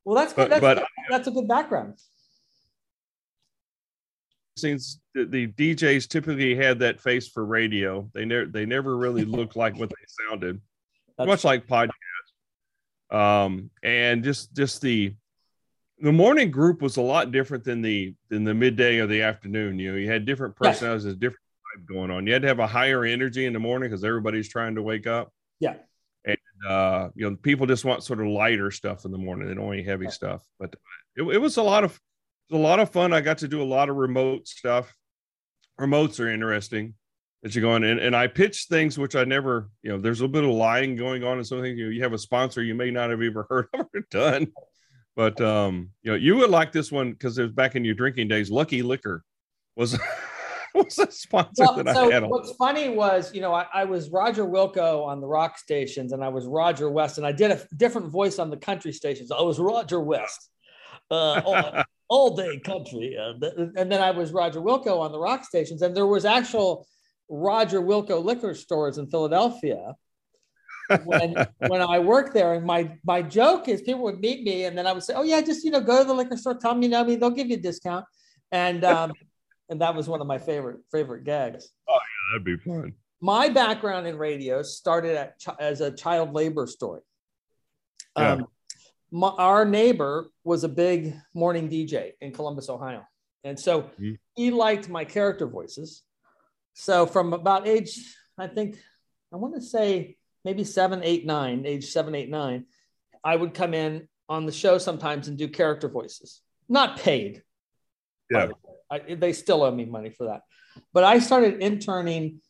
Well, 0.04 0.16
that's 0.16 0.32
good. 0.32 0.50
But, 0.50 0.60
that's, 0.60 0.80
but, 0.80 0.86
that's 1.10 1.28
a 1.28 1.30
good 1.30 1.48
background 1.48 1.98
since 4.56 5.00
the, 5.14 5.24
the, 5.26 5.46
DJs 5.48 6.08
typically 6.08 6.54
had 6.54 6.78
that 6.78 7.00
face 7.00 7.28
for 7.28 7.44
radio, 7.44 8.08
they 8.14 8.24
never 8.24 8.46
they 8.46 8.66
never 8.66 8.96
really 8.96 9.24
looked 9.24 9.54
like 9.54 9.78
what 9.78 9.90
they 9.90 10.26
sounded, 10.28 10.60
That's 11.18 11.28
much 11.28 11.44
like 11.44 11.66
podcasts. 11.66 11.90
Um, 13.10 13.70
and 13.82 14.24
just 14.24 14.54
just 14.54 14.80
the 14.80 15.14
the 16.00 16.12
morning 16.12 16.50
group 16.50 16.82
was 16.82 16.96
a 16.96 17.02
lot 17.02 17.32
different 17.32 17.64
than 17.64 17.82
the 17.82 18.14
than 18.28 18.44
the 18.44 18.54
midday 18.54 18.98
or 18.98 19.06
the 19.06 19.22
afternoon. 19.22 19.78
You 19.78 19.92
know, 19.92 19.98
you 19.98 20.10
had 20.10 20.24
different 20.24 20.56
personalities, 20.56 21.06
yes. 21.06 21.14
different 21.14 21.40
type 21.74 21.86
going 21.86 22.10
on. 22.10 22.26
You 22.26 22.32
had 22.32 22.42
to 22.42 22.48
have 22.48 22.58
a 22.58 22.66
higher 22.66 23.04
energy 23.04 23.46
in 23.46 23.52
the 23.52 23.58
morning 23.58 23.88
because 23.88 24.04
everybody's 24.04 24.48
trying 24.48 24.74
to 24.74 24.82
wake 24.82 25.06
up. 25.06 25.32
Yeah. 25.60 25.76
And 26.24 26.36
uh, 26.68 27.10
you 27.14 27.30
know, 27.30 27.36
people 27.36 27.66
just 27.66 27.84
want 27.84 28.02
sort 28.02 28.20
of 28.20 28.26
lighter 28.26 28.70
stuff 28.70 29.04
in 29.04 29.12
the 29.12 29.18
morning. 29.18 29.48
They 29.48 29.54
don't 29.54 29.64
want 29.64 29.78
any 29.78 29.86
heavy 29.86 30.10
stuff. 30.10 30.44
But 30.58 30.74
it, 31.16 31.22
it 31.22 31.38
was 31.38 31.56
a 31.56 31.62
lot 31.62 31.84
of 31.84 31.98
was 32.50 32.58
a 32.58 32.62
lot 32.62 32.80
of 32.80 32.90
fun. 32.90 33.12
I 33.12 33.20
got 33.20 33.38
to 33.38 33.48
do 33.48 33.62
a 33.62 33.64
lot 33.64 33.88
of 33.88 33.96
remote 33.96 34.48
stuff. 34.48 34.94
Remotes 35.80 36.18
are 36.20 36.28
interesting 36.28 36.94
that 37.46 37.54
you're 37.54 37.62
going 37.62 37.84
and, 37.84 38.00
and 38.00 38.16
I 38.16 38.26
pitch 38.26 38.64
things 38.64 38.98
which 38.98 39.14
I 39.14 39.22
never, 39.22 39.70
you 39.80 39.92
know, 39.92 39.98
there's 39.98 40.20
a 40.20 40.26
bit 40.26 40.42
of 40.42 40.50
lying 40.50 40.96
going 40.96 41.22
on 41.22 41.38
and 41.38 41.46
something 41.46 41.78
you, 41.78 41.84
know, 41.84 41.90
you 41.92 42.02
have 42.02 42.12
a 42.12 42.18
sponsor 42.18 42.60
you 42.60 42.74
may 42.74 42.90
not 42.90 43.08
have 43.10 43.22
ever 43.22 43.46
heard 43.48 43.68
of 43.72 43.86
or 43.94 44.00
done. 44.10 44.48
But 45.14 45.40
um, 45.40 45.90
you 46.02 46.10
know, 46.10 46.16
you 46.16 46.34
would 46.38 46.50
like 46.50 46.72
this 46.72 46.90
one 46.90 47.12
because 47.12 47.38
it 47.38 47.42
was 47.42 47.52
back 47.52 47.76
in 47.76 47.84
your 47.84 47.94
drinking 47.94 48.26
days. 48.26 48.50
Lucky 48.50 48.82
Liquor 48.82 49.22
was 49.76 49.96
was 50.74 50.98
a 50.98 51.08
sponsor 51.08 51.52
well, 51.60 51.84
that 51.84 51.94
so 51.94 52.10
I 52.10 52.14
had. 52.14 52.24
On. 52.24 52.30
What's 52.30 52.50
funny 52.56 52.88
was, 52.88 53.32
you 53.32 53.40
know, 53.40 53.54
I, 53.54 53.66
I, 53.72 53.84
was 53.84 54.10
Roger 54.10 54.44
Wilco 54.44 55.06
on 55.06 55.20
the 55.20 55.26
rock 55.28 55.56
stations, 55.56 56.12
and 56.12 56.24
I 56.24 56.28
was 56.28 56.46
Roger 56.46 56.90
West, 56.90 57.16
and 57.16 57.26
I 57.26 57.30
did 57.30 57.52
a 57.52 57.60
different 57.76 58.08
voice 58.08 58.40
on 58.40 58.50
the 58.50 58.56
country 58.56 58.92
stations. 58.92 59.30
I 59.30 59.40
was 59.40 59.60
Roger 59.60 60.00
West. 60.00 60.50
Uh, 61.12 61.84
all 62.08 62.34
day 62.36 62.58
country. 62.58 63.16
Uh, 63.16 63.34
and 63.76 63.90
then 63.90 64.02
I 64.02 64.10
was 64.10 64.32
Roger 64.32 64.60
Wilco 64.60 64.98
on 64.98 65.12
the 65.12 65.18
rock 65.18 65.44
stations, 65.44 65.82
and 65.82 65.96
there 65.96 66.06
was 66.06 66.24
actual 66.24 66.86
Roger 67.28 67.80
Wilco 67.80 68.22
liquor 68.22 68.54
stores 68.54 68.98
in 68.98 69.06
Philadelphia. 69.08 69.94
when 71.04 71.34
when 71.58 71.82
I 71.82 71.98
worked 71.98 72.34
there, 72.34 72.54
and 72.54 72.64
my 72.64 72.96
my 73.04 73.22
joke 73.22 73.68
is 73.68 73.82
people 73.82 74.02
would 74.02 74.20
meet 74.20 74.44
me, 74.44 74.64
and 74.64 74.76
then 74.76 74.86
I 74.86 74.92
would 74.92 75.02
say, 75.02 75.14
"Oh 75.14 75.22
yeah, 75.22 75.40
just 75.40 75.64
you 75.64 75.70
know, 75.70 75.80
go 75.80 75.98
to 75.98 76.04
the 76.04 76.14
liquor 76.14 76.36
store, 76.36 76.54
tell 76.54 76.72
them 76.74 76.82
you 76.82 76.88
know 76.88 77.04
me, 77.04 77.16
they'll 77.16 77.30
give 77.30 77.48
you 77.48 77.56
a 77.56 77.60
discount," 77.60 78.04
and 78.52 78.84
um, 78.84 79.12
and 79.68 79.80
that 79.80 79.94
was 79.94 80.08
one 80.08 80.20
of 80.20 80.26
my 80.26 80.38
favorite 80.38 80.80
favorite 80.92 81.24
gags. 81.24 81.68
Oh 81.88 81.94
yeah, 81.94 82.38
that'd 82.38 82.44
be 82.44 82.56
fun. 82.64 82.92
My 83.20 83.48
background 83.48 84.06
in 84.06 84.18
radio 84.18 84.62
started 84.62 85.16
at, 85.16 85.42
as 85.58 85.80
a 85.80 85.90
child 85.90 86.34
labor 86.34 86.66
story. 86.66 87.00
Um, 88.14 88.40
yeah 88.40 88.46
my, 89.10 89.28
our 89.28 89.64
neighbor 89.64 90.30
was 90.44 90.64
a 90.64 90.68
big 90.68 91.14
morning 91.34 91.68
DJ 91.68 92.12
in 92.20 92.32
Columbus, 92.32 92.68
Ohio. 92.68 93.06
And 93.44 93.58
so 93.58 93.82
mm-hmm. 93.82 94.12
he 94.34 94.50
liked 94.50 94.88
my 94.88 95.04
character 95.04 95.46
voices. 95.46 96.02
So 96.78 97.06
from 97.06 97.32
about 97.32 97.66
age, 97.66 97.98
I 98.36 98.48
think, 98.48 98.76
I 99.32 99.36
want 99.36 99.54
to 99.54 99.62
say 99.62 100.18
maybe 100.44 100.62
seven, 100.62 101.00
eight, 101.02 101.24
nine, 101.24 101.64
age 101.64 101.86
seven, 101.86 102.14
eight, 102.14 102.28
nine, 102.28 102.66
I 103.24 103.34
would 103.34 103.54
come 103.54 103.72
in 103.72 104.08
on 104.28 104.44
the 104.44 104.52
show 104.52 104.76
sometimes 104.76 105.26
and 105.26 105.38
do 105.38 105.48
character 105.48 105.88
voices, 105.88 106.42
not 106.68 106.98
paid. 106.98 107.42
Yeah. 108.30 108.48
I, 108.90 109.14
they 109.14 109.32
still 109.32 109.62
owe 109.62 109.70
me 109.70 109.86
money 109.86 110.10
for 110.10 110.26
that. 110.26 110.42
But 110.92 111.02
I 111.02 111.18
started 111.18 111.62
interning 111.62 112.42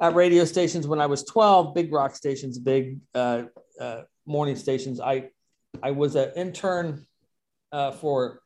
at 0.00 0.14
radio 0.14 0.44
stations 0.44 0.86
when 0.86 1.00
I 1.00 1.06
was 1.06 1.24
12, 1.24 1.74
big 1.74 1.92
rock 1.92 2.14
stations, 2.14 2.60
big 2.60 3.00
uh, 3.16 3.42
uh, 3.80 4.02
morning 4.26 4.54
stations. 4.54 5.00
I 5.00 5.30
I 5.82 5.90
was 5.90 6.14
an 6.14 6.30
intern 6.36 7.04
uh, 7.72 7.90
for 7.90 8.42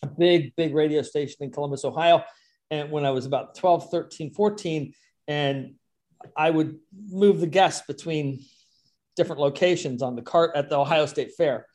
a 0.00 0.06
big, 0.06 0.54
big 0.54 0.74
radio 0.74 1.02
station 1.02 1.38
in 1.40 1.50
Columbus, 1.50 1.84
Ohio. 1.84 2.22
And 2.70 2.90
when 2.90 3.04
I 3.04 3.10
was 3.10 3.26
about 3.26 3.54
12, 3.54 3.90
13, 3.90 4.32
14, 4.32 4.94
and 5.28 5.74
I 6.36 6.50
would 6.50 6.78
move 7.10 7.40
the 7.40 7.46
guests 7.46 7.86
between 7.86 8.44
different 9.16 9.40
locations 9.40 10.02
on 10.02 10.16
the 10.16 10.22
cart 10.22 10.52
at 10.54 10.68
the 10.68 10.78
Ohio 10.78 11.06
State 11.06 11.32
Fair. 11.36 11.66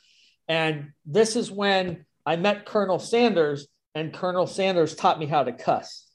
And 0.47 0.91
this 1.05 1.35
is 1.35 1.51
when 1.51 2.05
I 2.25 2.35
met 2.35 2.65
Colonel 2.65 2.99
Sanders, 2.99 3.67
and 3.95 4.13
Colonel 4.13 4.47
Sanders 4.47 4.95
taught 4.95 5.19
me 5.19 5.25
how 5.25 5.43
to 5.43 5.51
cuss 5.51 6.07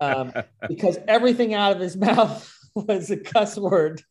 um, 0.00 0.32
because 0.68 0.98
everything 1.06 1.54
out 1.54 1.72
of 1.72 1.80
his 1.80 1.96
mouth 2.08 2.50
was 2.74 3.10
a 3.10 3.16
cuss 3.16 3.56
word. 3.56 4.02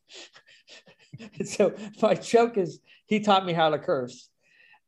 so 1.44 1.74
my 2.00 2.14
joke 2.14 2.56
is 2.56 2.80
he 3.06 3.20
taught 3.20 3.44
me 3.44 3.52
how 3.52 3.70
to 3.70 3.78
curse. 3.78 4.28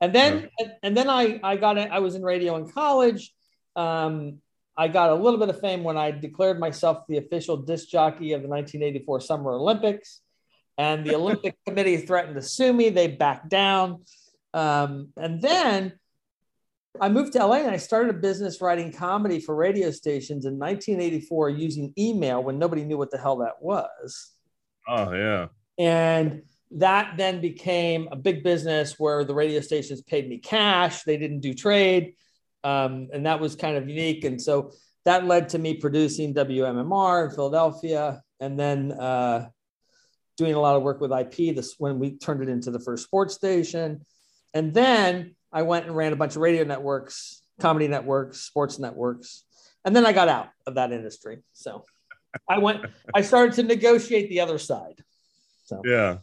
And 0.01 0.15
then 0.15 0.49
and, 0.83 0.97
then 0.97 1.09
I 1.09 1.41
I 1.43 1.57
got 1.57 1.79
it. 1.79 1.91
I 1.91 2.01
was 2.01 2.15
in 2.15 2.23
radio 2.23 2.57
in 2.57 2.71
college. 2.71 3.33
Um, 3.77 4.41
I 4.77 4.89
got 4.89 5.11
a 5.11 5.15
little 5.15 5.39
bit 5.39 5.49
of 5.49 5.61
fame 5.61 5.85
when 5.85 5.97
I 5.97 6.11
declared 6.11 6.59
myself 6.59 7.07
the 7.09 7.19
official 7.19 7.57
disc 7.57 7.89
jockey 7.89 8.33
of 8.33 8.43
the 8.43 8.49
1984 8.49 9.21
Summer 9.21 9.53
Olympics, 9.53 10.21
and 10.77 11.05
the 11.05 11.15
Olympic 11.15 11.57
Committee 11.67 11.99
threatened 11.99 12.35
to 12.35 12.43
sue 12.43 12.73
me. 12.73 12.89
They 12.89 13.09
backed 13.09 13.49
down, 13.49 14.03
um, 14.53 15.09
and 15.17 15.41
then 15.41 15.93
I 17.01 17.09
moved 17.09 17.33
to 17.33 17.45
LA 17.45 17.57
and 17.57 17.71
I 17.71 17.77
started 17.77 18.15
a 18.15 18.19
business 18.19 18.61
writing 18.61 18.93
comedy 18.93 19.41
for 19.41 19.55
radio 19.55 19.91
stations 19.91 20.45
in 20.45 20.59
1984 20.59 21.51
using 21.51 21.93
email 21.99 22.43
when 22.43 22.59
nobody 22.59 22.85
knew 22.85 22.97
what 22.97 23.11
the 23.11 23.19
hell 23.19 23.39
that 23.39 23.61
was. 23.61 24.31
Oh 24.89 25.13
yeah. 25.13 25.49
And 25.77 26.43
that 26.73 27.17
then 27.17 27.41
became 27.41 28.09
a 28.13 28.17
big 28.17 28.45
business 28.45 28.99
where 28.99 29.25
the 29.25 29.35
radio 29.35 29.61
stations 29.61 30.03
paid 30.03 30.29
me 30.29 30.39
cash. 30.39 31.03
They 31.03 31.17
didn't 31.17 31.41
do 31.41 31.53
trade. 31.53 32.15
Um, 32.65 33.09
and 33.13 33.27
that 33.27 33.41
was 33.41 33.55
kind 33.55 33.77
of 33.77 33.89
unique. 33.89 34.25
And 34.25 34.41
so 34.41 34.73
that 35.05 35.27
led 35.27 35.51
to 35.51 35.59
me 35.59 35.75
producing 35.75 36.35
WMMR 36.35 37.29
in 37.29 37.35
Philadelphia 37.35 38.23
and 38.41 38.59
then 38.59 38.93
uh, 38.93 39.49
doing 40.37 40.55
a 40.55 40.61
lot 40.61 40.77
of 40.77 40.83
work 40.83 41.01
with 41.01 41.13
IP 41.13 41.55
this 41.55 41.75
when 41.79 41.99
we 41.99 42.17
turned 42.17 42.43
it 42.43 42.49
into 42.49 42.71
the 42.71 42.81
first 42.81 43.05
sports 43.05 43.35
station. 43.35 44.01
And 44.55 44.73
then 44.73 45.37
I 45.53 45.63
went 45.63 45.87
and 45.87 45.95
ran 45.95 46.13
a 46.13 46.17
bunch 46.17 46.37
of 46.37 46.43
radio 46.43 46.65
networks, 46.65 47.43
comedy 47.61 47.87
networks, 47.87 48.41
sports 48.41 48.79
networks. 48.79 49.45
And 49.85 49.95
then 49.95 50.07
I 50.07 50.13
got 50.13 50.29
out 50.29 50.49
of 50.67 50.77
that 50.77 50.91
industry. 50.91 51.43
So 51.53 51.85
I 52.49 52.59
went, 52.59 52.87
I 53.15 53.21
started 53.21 53.55
to 53.57 53.63
negotiate 53.63 54.31
the 54.31 54.41
other 54.41 54.59
side. 54.59 55.05
So 55.67 55.83
yeah. 55.85 56.19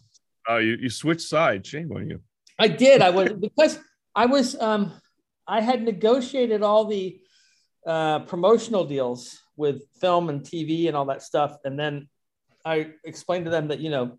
Oh, 0.48 0.58
you, 0.58 0.78
you 0.82 0.90
switched 0.90 1.22
sides. 1.22 1.70
Shame 1.70 1.92
on 1.92 2.10
you. 2.10 2.22
I 2.58 2.68
did. 2.68 3.02
I 3.02 3.12
was 3.12 3.32
because 3.34 3.80
I 4.16 4.26
was 4.26 4.60
um 4.60 4.94
I 5.52 5.60
had 5.60 5.84
negotiated 5.84 6.64
all 6.64 6.86
the 6.86 7.20
uh, 7.86 8.20
promotional 8.20 8.86
deals 8.86 9.38
with 9.58 9.84
film 10.00 10.30
and 10.30 10.42
TV 10.42 10.88
and 10.88 10.96
all 10.96 11.06
that 11.06 11.22
stuff, 11.22 11.58
and 11.66 11.78
then 11.78 12.08
I 12.64 12.92
explained 13.04 13.46
to 13.46 13.52
them 13.52 13.68
that, 13.68 13.80
you 13.80 13.90
know, 13.90 14.18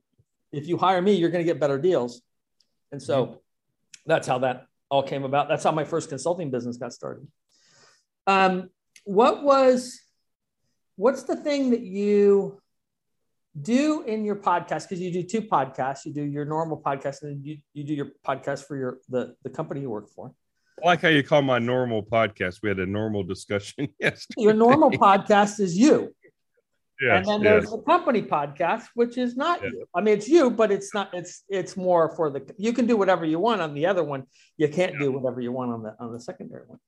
if 0.53 0.69
you 0.69 0.77
hire 0.77 1.01
me, 1.01 1.15
you're 1.15 1.31
going 1.31 1.45
to 1.45 1.51
get 1.51 1.59
better 1.59 1.79
deals. 1.79 2.21
And 2.91 3.03
so 3.03 3.27
mm-hmm. 3.27 3.37
that's 4.05 4.27
how 4.27 4.41
that 4.41 4.67
all 4.91 5.03
came 5.03 5.25
about. 5.25 5.49
That's 5.49 5.65
how 5.65 5.73
my 5.73 5.85
first 5.85 6.11
consulting 6.11 6.51
business 6.51 6.77
got 6.77 6.93
started. 6.93 7.27
Um, 8.27 8.69
what 9.05 9.43
was, 9.43 9.99
what's 10.97 11.23
the 11.23 11.37
thing 11.37 11.71
that 11.71 11.81
you 11.81 12.61
do 13.59 14.03
in 14.03 14.27
your 14.27 14.37
podcast? 14.37 14.83
Because 14.83 15.01
you 15.01 15.13
do 15.13 15.23
two 15.23 15.41
podcasts. 15.41 16.05
You 16.05 16.13
do 16.13 16.23
your 16.23 16.45
normal 16.45 16.79
podcast, 16.79 17.23
and 17.23 17.31
then 17.33 17.41
you, 17.43 17.57
you 17.73 17.85
do 17.85 17.95
your 17.95 18.13
podcast 18.27 18.67
for 18.67 18.77
your 18.77 18.99
the 19.09 19.35
the 19.43 19.51
company 19.51 19.81
you 19.81 19.91
work 19.91 20.11
for. 20.11 20.35
I 20.83 20.87
like 20.87 21.03
how 21.03 21.09
you 21.09 21.23
call 21.23 21.43
my 21.43 21.59
normal 21.59 22.03
podcast. 22.03 22.61
We 22.63 22.69
had 22.69 22.79
a 22.79 22.87
normal 22.87 23.23
discussion 23.23 23.89
yesterday. 24.01 24.43
Your 24.43 24.55
normal 24.55 24.91
podcast 24.91 25.61
is 25.61 25.77
you. 25.77 26.15
Yes, 27.01 27.19
and 27.19 27.27
then 27.27 27.43
there's 27.43 27.65
yes. 27.65 27.73
a 27.73 27.79
company 27.79 28.23
podcast, 28.23 28.85
which 28.95 29.19
is 29.19 29.37
not 29.37 29.61
yes. 29.63 29.73
you. 29.73 29.87
I 29.93 30.01
mean, 30.01 30.19
it's 30.19 30.29
you, 30.29 30.51
but 30.51 30.71
it's 30.71 30.95
not. 30.95 31.11
It's 31.13 31.43
it's 31.49 31.77
more 31.77 32.15
for 32.15 32.31
the. 32.31 32.55
You 32.59 32.73
can 32.73 32.87
do 32.87 32.97
whatever 32.97 33.25
you 33.25 33.41
want 33.41 33.61
on 33.61 33.75
the 33.75 33.87
other 33.87 34.05
one. 34.05 34.25
You 34.57 34.69
can't 34.69 34.93
yeah. 34.93 35.01
do 35.01 35.13
whatever 35.13 35.41
you 35.41 35.51
want 35.51 35.73
on 35.73 35.83
the 35.83 35.97
on 35.99 36.13
the 36.13 36.21
secondary 36.21 36.65
one. 36.67 36.79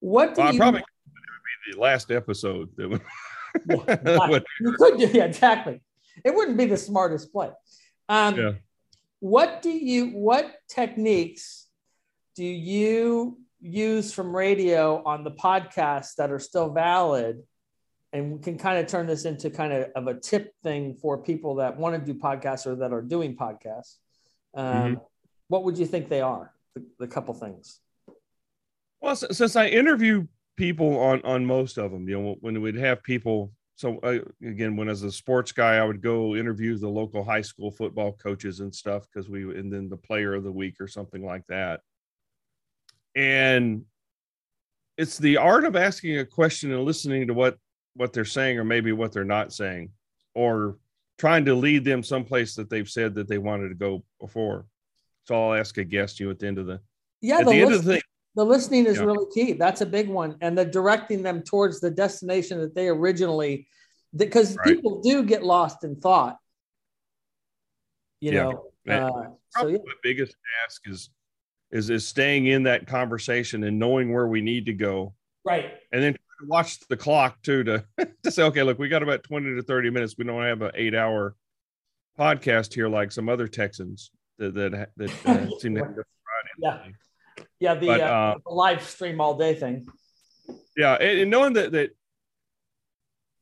What 0.00 0.34
do 0.34 0.42
well, 0.42 0.52
you? 0.52 0.58
Probably 0.58 0.80
would 0.80 1.66
be 1.66 1.72
the 1.72 1.80
last 1.80 2.10
episode. 2.10 2.68
That 2.76 3.00
yeah, 3.68 4.40
you 4.60 4.72
could 4.72 4.98
do 4.98 5.06
yeah, 5.06 5.24
exactly. 5.24 5.80
It 6.22 6.34
wouldn't 6.34 6.58
be 6.58 6.66
the 6.66 6.76
smartest 6.76 7.32
play. 7.32 7.50
Um, 8.08 8.36
yeah. 8.36 8.52
What 9.20 9.62
do 9.62 9.70
you? 9.70 10.10
What 10.10 10.54
techniques 10.68 11.65
do 12.36 12.44
you 12.44 13.38
use 13.60 14.12
from 14.12 14.36
radio 14.36 15.02
on 15.04 15.24
the 15.24 15.32
podcast 15.32 16.16
that 16.16 16.30
are 16.30 16.38
still 16.38 16.70
valid? 16.70 17.42
and 18.16 18.32
we 18.32 18.38
can 18.38 18.56
kind 18.56 18.78
of 18.78 18.86
turn 18.86 19.06
this 19.06 19.24
into 19.26 19.50
kind 19.50 19.72
of, 19.72 19.90
of 19.94 20.06
a 20.06 20.18
tip 20.18 20.54
thing 20.62 20.94
for 20.94 21.18
people 21.18 21.56
that 21.56 21.76
want 21.76 21.94
to 21.94 22.12
do 22.12 22.18
podcasts 22.18 22.66
or 22.66 22.76
that 22.76 22.92
are 22.92 23.02
doing 23.02 23.36
podcasts. 23.36 23.96
Um, 24.54 24.66
mm-hmm. 24.66 24.94
What 25.48 25.64
would 25.64 25.76
you 25.76 25.86
think 25.86 26.08
they 26.08 26.22
are? 26.22 26.52
The, 26.74 26.84
the 26.98 27.06
couple 27.06 27.34
things. 27.34 27.80
Well, 29.00 29.16
since 29.16 29.54
I 29.54 29.66
interview 29.66 30.26
people 30.56 30.98
on 30.98 31.20
on 31.22 31.44
most 31.44 31.76
of 31.76 31.90
them, 31.90 32.08
you 32.08 32.18
know, 32.18 32.36
when 32.40 32.60
we'd 32.60 32.76
have 32.76 33.02
people. 33.02 33.52
So 33.74 33.98
uh, 33.98 34.20
again, 34.42 34.74
when 34.74 34.88
as 34.88 35.02
a 35.02 35.12
sports 35.12 35.52
guy, 35.52 35.76
I 35.76 35.84
would 35.84 36.00
go 36.00 36.34
interview 36.34 36.78
the 36.78 36.88
local 36.88 37.22
high 37.22 37.42
school 37.42 37.70
football 37.70 38.12
coaches 38.12 38.60
and 38.60 38.74
stuff 38.74 39.06
because 39.06 39.28
we, 39.28 39.42
and 39.42 39.70
then 39.70 39.90
the 39.90 39.98
player 39.98 40.32
of 40.32 40.44
the 40.44 40.52
week 40.52 40.76
or 40.80 40.88
something 40.88 41.22
like 41.22 41.44
that. 41.48 41.80
And 43.16 43.84
it's 44.96 45.18
the 45.18 45.36
art 45.36 45.64
of 45.64 45.76
asking 45.76 46.18
a 46.18 46.24
question 46.24 46.72
and 46.72 46.84
listening 46.84 47.26
to 47.26 47.34
what 47.34 47.58
what 47.94 48.12
they're 48.12 48.24
saying 48.24 48.58
or 48.58 48.64
maybe 48.64 48.92
what 48.92 49.12
they're 49.12 49.24
not 49.24 49.52
saying 49.52 49.90
or 50.34 50.76
trying 51.18 51.46
to 51.46 51.54
lead 51.54 51.84
them 51.84 52.02
someplace 52.02 52.54
that 52.54 52.68
they've 52.68 52.88
said 52.88 53.14
that 53.14 53.28
they 53.28 53.38
wanted 53.38 53.68
to 53.68 53.74
go 53.74 54.02
before 54.20 54.66
so 55.24 55.34
i'll 55.34 55.58
ask 55.58 55.78
a 55.78 55.84
guest 55.84 56.20
you 56.20 56.30
at 56.30 56.38
the 56.38 56.46
end 56.46 56.58
of 56.58 56.66
the 56.66 56.78
yeah 57.22 57.38
the, 57.38 57.50
the, 57.50 57.64
list, 57.64 57.84
the, 57.84 58.02
the, 58.34 58.44
listening 58.44 58.84
is 58.84 58.98
yeah. 58.98 59.04
really 59.04 59.26
key 59.34 59.52
that's 59.52 59.80
a 59.80 59.86
big 59.86 60.08
one 60.08 60.36
and 60.42 60.56
the 60.56 60.64
directing 60.64 61.22
them 61.22 61.42
towards 61.42 61.80
the 61.80 61.90
destination 61.90 62.60
that 62.60 62.74
they 62.74 62.88
originally 62.88 63.66
because 64.14 64.56
right. 64.56 64.66
people 64.66 65.00
do 65.00 65.22
get 65.22 65.42
lost 65.42 65.84
in 65.84 65.96
thought 65.96 66.36
you 68.20 68.32
yeah. 68.32 68.42
know 68.42 68.62
uh, 68.88 69.24
so, 69.50 69.66
yeah. 69.66 69.78
the 69.78 69.94
biggest 70.02 70.36
task 70.62 70.82
is 70.84 71.10
is 71.70 71.90
is 71.90 72.06
staying 72.06 72.46
in 72.46 72.64
that 72.64 72.86
conversation 72.86 73.64
and 73.64 73.78
knowing 73.78 74.12
where 74.12 74.26
we 74.26 74.40
need 74.40 74.66
to 74.66 74.72
go 74.72 75.14
right 75.44 75.72
and 75.92 76.02
then 76.02 76.16
watch 76.44 76.80
the 76.88 76.96
clock 76.96 77.40
too 77.42 77.64
to 77.64 77.84
to 78.22 78.30
say, 78.30 78.42
okay, 78.44 78.62
look, 78.62 78.78
we 78.78 78.88
got 78.88 79.02
about 79.02 79.22
twenty 79.22 79.54
to 79.54 79.62
thirty 79.62 79.90
minutes. 79.90 80.14
We 80.18 80.24
don't 80.24 80.42
have 80.42 80.62
an 80.62 80.72
eight 80.74 80.94
hour 80.94 81.34
podcast 82.18 82.74
here 82.74 82.88
like 82.88 83.12
some 83.12 83.28
other 83.28 83.48
Texans 83.48 84.10
that 84.38 84.54
that, 84.54 84.90
that 84.96 85.26
uh, 85.26 85.48
seem 85.58 85.74
to 85.76 85.84
have. 85.84 85.94
Yeah, 86.58 86.78
yeah, 87.60 87.74
the, 87.74 87.86
but, 87.86 88.00
uh, 88.00 88.04
uh, 88.04 88.34
the, 88.46 88.54
live 88.54 88.82
stream 88.82 89.20
all 89.20 89.36
day 89.36 89.54
thing. 89.54 89.86
Yeah, 90.76 90.94
and, 90.94 91.20
and 91.20 91.30
knowing 91.30 91.54
that 91.54 91.72
that 91.72 91.90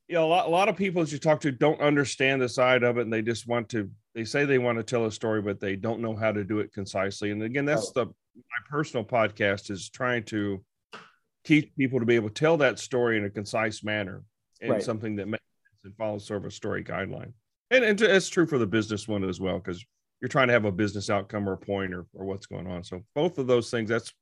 you 0.09 0.15
know 0.15 0.27
a 0.27 0.29
lot, 0.29 0.47
a 0.47 0.51
lot 0.51 0.69
of 0.69 0.77
people 0.77 1.03
that 1.03 1.13
you 1.13 1.19
talk 1.19 1.41
to 1.43 1.53
don't 1.53 1.81
understand 1.81 2.43
the 2.43 2.49
side 2.49 2.83
of 2.83 2.99
it, 2.99 3.03
and 3.03 3.13
they 3.13 3.23
just 3.23 3.47
want 3.47 3.69
to. 3.71 3.91
They 4.15 4.25
say 4.25 4.45
they 4.45 4.59
want 4.59 4.79
to 4.79 4.85
tell 4.85 5.07
a 5.07 5.13
story, 5.13 5.43
but 5.43 5.61
they 5.61 5.77
don't 5.77 6.01
know 6.01 6.15
how 6.15 6.33
to 6.33 6.45
do 6.45 6.61
it 6.61 6.73
concisely. 6.73 7.31
And 7.31 7.43
again, 7.43 7.65
that's 7.65 7.89
oh. 7.89 8.05
the 8.05 8.07
my 8.37 8.69
personal 8.69 9.05
podcast 9.05 9.71
is 9.71 9.89
trying 9.89 10.25
to 10.25 10.63
teach 11.45 11.71
people 11.77 12.01
to 12.01 12.07
be 12.07 12.17
able 12.17 12.29
to 12.29 12.35
tell 12.35 12.57
that 12.57 12.79
story 12.79 13.17
in 13.17 13.25
a 13.25 13.31
concise 13.31 13.85
manner 13.85 14.23
and 14.61 14.73
right. 14.73 14.83
something 14.83 15.17
that 15.17 15.29
makes 15.29 15.43
sense 15.43 15.85
and 15.85 15.97
follows 15.97 16.27
sort 16.27 16.43
of 16.43 16.47
a 16.47 16.51
story 16.51 16.83
guideline. 16.83 17.33
And, 17.71 17.85
and 17.85 18.01
it's 18.01 18.29
true 18.29 18.47
for 18.47 18.59
the 18.59 18.67
business 18.67 19.07
one 19.07 19.25
as 19.25 19.41
well, 19.41 19.59
because 19.59 19.85
you're 20.21 20.29
trying 20.29 20.49
to 20.49 20.55
have 20.55 20.65
a 20.65 20.73
business 20.73 21.11
outcome 21.11 21.49
or 21.49 21.53
a 21.53 21.59
point 21.59 21.93
or, 21.93 22.07
or 22.15 22.25
what's 22.25 22.47
going 22.47 22.67
on. 22.67 22.83
So 22.83 23.05
both 23.15 23.39
of 23.39 23.47
those 23.47 23.71
things, 23.71 23.89
that's, 23.89 24.13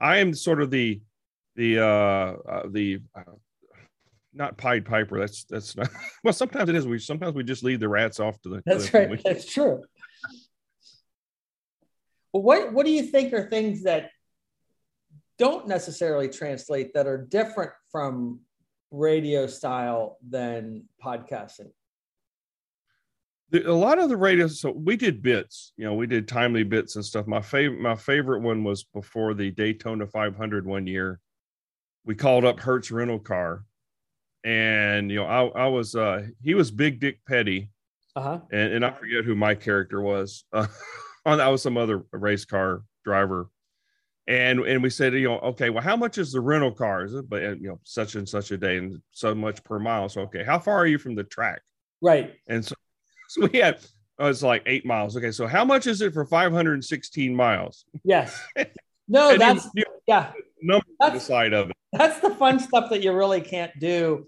I 0.00 0.18
am 0.18 0.34
sort 0.34 0.60
of 0.60 0.70
the, 0.70 1.00
the, 1.54 1.78
uh, 1.78 1.84
uh 2.50 2.62
the, 2.68 3.00
uh, 3.14 3.35
not 4.36 4.56
Pied 4.56 4.84
Piper. 4.84 5.18
That's, 5.18 5.44
that's 5.44 5.76
not, 5.76 5.88
well, 6.24 6.32
sometimes 6.32 6.68
it 6.68 6.76
is. 6.76 6.86
We, 6.86 6.98
sometimes 6.98 7.34
we 7.34 7.44
just 7.44 7.64
leave 7.64 7.80
the 7.80 7.88
rats 7.88 8.20
off 8.20 8.40
to 8.42 8.48
the, 8.48 8.62
that's 8.64 8.86
to 8.86 8.92
the, 8.92 8.98
right. 8.98 9.20
That's 9.24 9.50
true. 9.50 9.82
Well, 12.32 12.42
what, 12.42 12.72
what 12.72 12.86
do 12.86 12.92
you 12.92 13.02
think 13.02 13.32
are 13.32 13.48
things 13.48 13.84
that 13.84 14.10
don't 15.38 15.68
necessarily 15.68 16.28
translate 16.28 16.94
that 16.94 17.06
are 17.06 17.18
different 17.18 17.72
from 17.90 18.40
radio 18.90 19.46
style 19.46 20.18
than 20.28 20.84
podcasting? 21.02 21.70
a 23.52 23.72
lot 23.72 23.98
of 23.98 24.08
the 24.08 24.16
radio 24.16 24.48
so 24.48 24.70
we 24.72 24.96
did 24.96 25.22
bits 25.22 25.72
you 25.76 25.84
know 25.84 25.94
we 25.94 26.06
did 26.06 26.26
timely 26.26 26.64
bits 26.64 26.96
and 26.96 27.04
stuff 27.04 27.26
my 27.28 27.40
favorite 27.40 27.80
my 27.80 27.94
favorite 27.94 28.40
one 28.40 28.64
was 28.64 28.82
before 28.82 29.34
the 29.34 29.52
daytona 29.52 30.04
500 30.04 30.66
one 30.66 30.86
year 30.86 31.20
we 32.04 32.14
called 32.14 32.44
up 32.44 32.58
hertz 32.58 32.90
rental 32.90 33.20
car 33.20 33.64
and 34.46 35.10
you 35.10 35.16
know 35.16 35.26
i, 35.26 35.64
I 35.64 35.66
was 35.66 35.94
uh 35.94 36.22
he 36.42 36.54
was 36.54 36.70
big 36.70 37.00
dick 37.00 37.18
petty 37.26 37.70
uh-huh. 38.14 38.40
and, 38.52 38.72
and 38.74 38.84
i 38.84 38.90
forget 38.90 39.24
who 39.24 39.34
my 39.34 39.54
character 39.54 40.00
was 40.00 40.44
uh, 40.52 40.66
that 41.26 41.48
was 41.48 41.62
some 41.62 41.76
other 41.76 42.04
race 42.12 42.44
car 42.44 42.82
driver 43.04 43.50
and 44.28 44.60
and 44.60 44.82
we 44.82 44.90
said, 44.90 45.14
you 45.14 45.28
know, 45.28 45.38
okay, 45.38 45.70
well, 45.70 45.82
how 45.82 45.96
much 45.96 46.18
is 46.18 46.32
the 46.32 46.40
rental 46.40 46.72
car? 46.72 47.06
but 47.28 47.42
you 47.42 47.68
know, 47.68 47.78
such 47.84 48.16
and 48.16 48.28
such 48.28 48.50
a 48.50 48.56
day 48.56 48.78
and 48.78 49.00
so 49.12 49.34
much 49.34 49.62
per 49.62 49.78
mile. 49.78 50.08
So 50.08 50.22
okay, 50.22 50.42
how 50.42 50.58
far 50.58 50.76
are 50.76 50.86
you 50.86 50.98
from 50.98 51.14
the 51.14 51.24
track? 51.24 51.62
Right. 52.02 52.34
And 52.48 52.64
so, 52.64 52.74
so 53.28 53.46
we 53.46 53.60
had 53.60 53.78
oh, 54.18 54.28
it's 54.28 54.42
like 54.42 54.62
eight 54.66 54.84
miles. 54.84 55.16
Okay, 55.16 55.30
so 55.30 55.46
how 55.46 55.64
much 55.64 55.86
is 55.86 56.00
it 56.00 56.12
for 56.12 56.24
516 56.24 57.34
miles? 57.34 57.84
Yes. 58.04 58.40
No, 59.08 59.38
that's 59.38 59.66
you, 59.66 59.70
you, 59.76 59.84
yeah. 60.08 60.32
Number 60.60 60.84
that's, 60.98 61.24
side 61.24 61.52
of 61.52 61.70
it. 61.70 61.76
That's 61.92 62.18
the 62.18 62.30
fun 62.30 62.58
stuff 62.58 62.90
that 62.90 63.04
you 63.04 63.12
really 63.12 63.40
can't 63.40 63.70
do. 63.78 64.26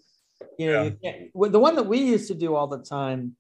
You 0.59 0.73
know, 0.73 0.97
yeah. 1.02 1.12
you 1.35 1.49
the 1.49 1.59
one 1.59 1.76
that 1.76 1.87
we 1.87 1.99
used 1.99 2.28
to 2.28 2.35
do 2.35 2.54
all 2.54 2.66
the 2.66 2.78
time 2.78 3.37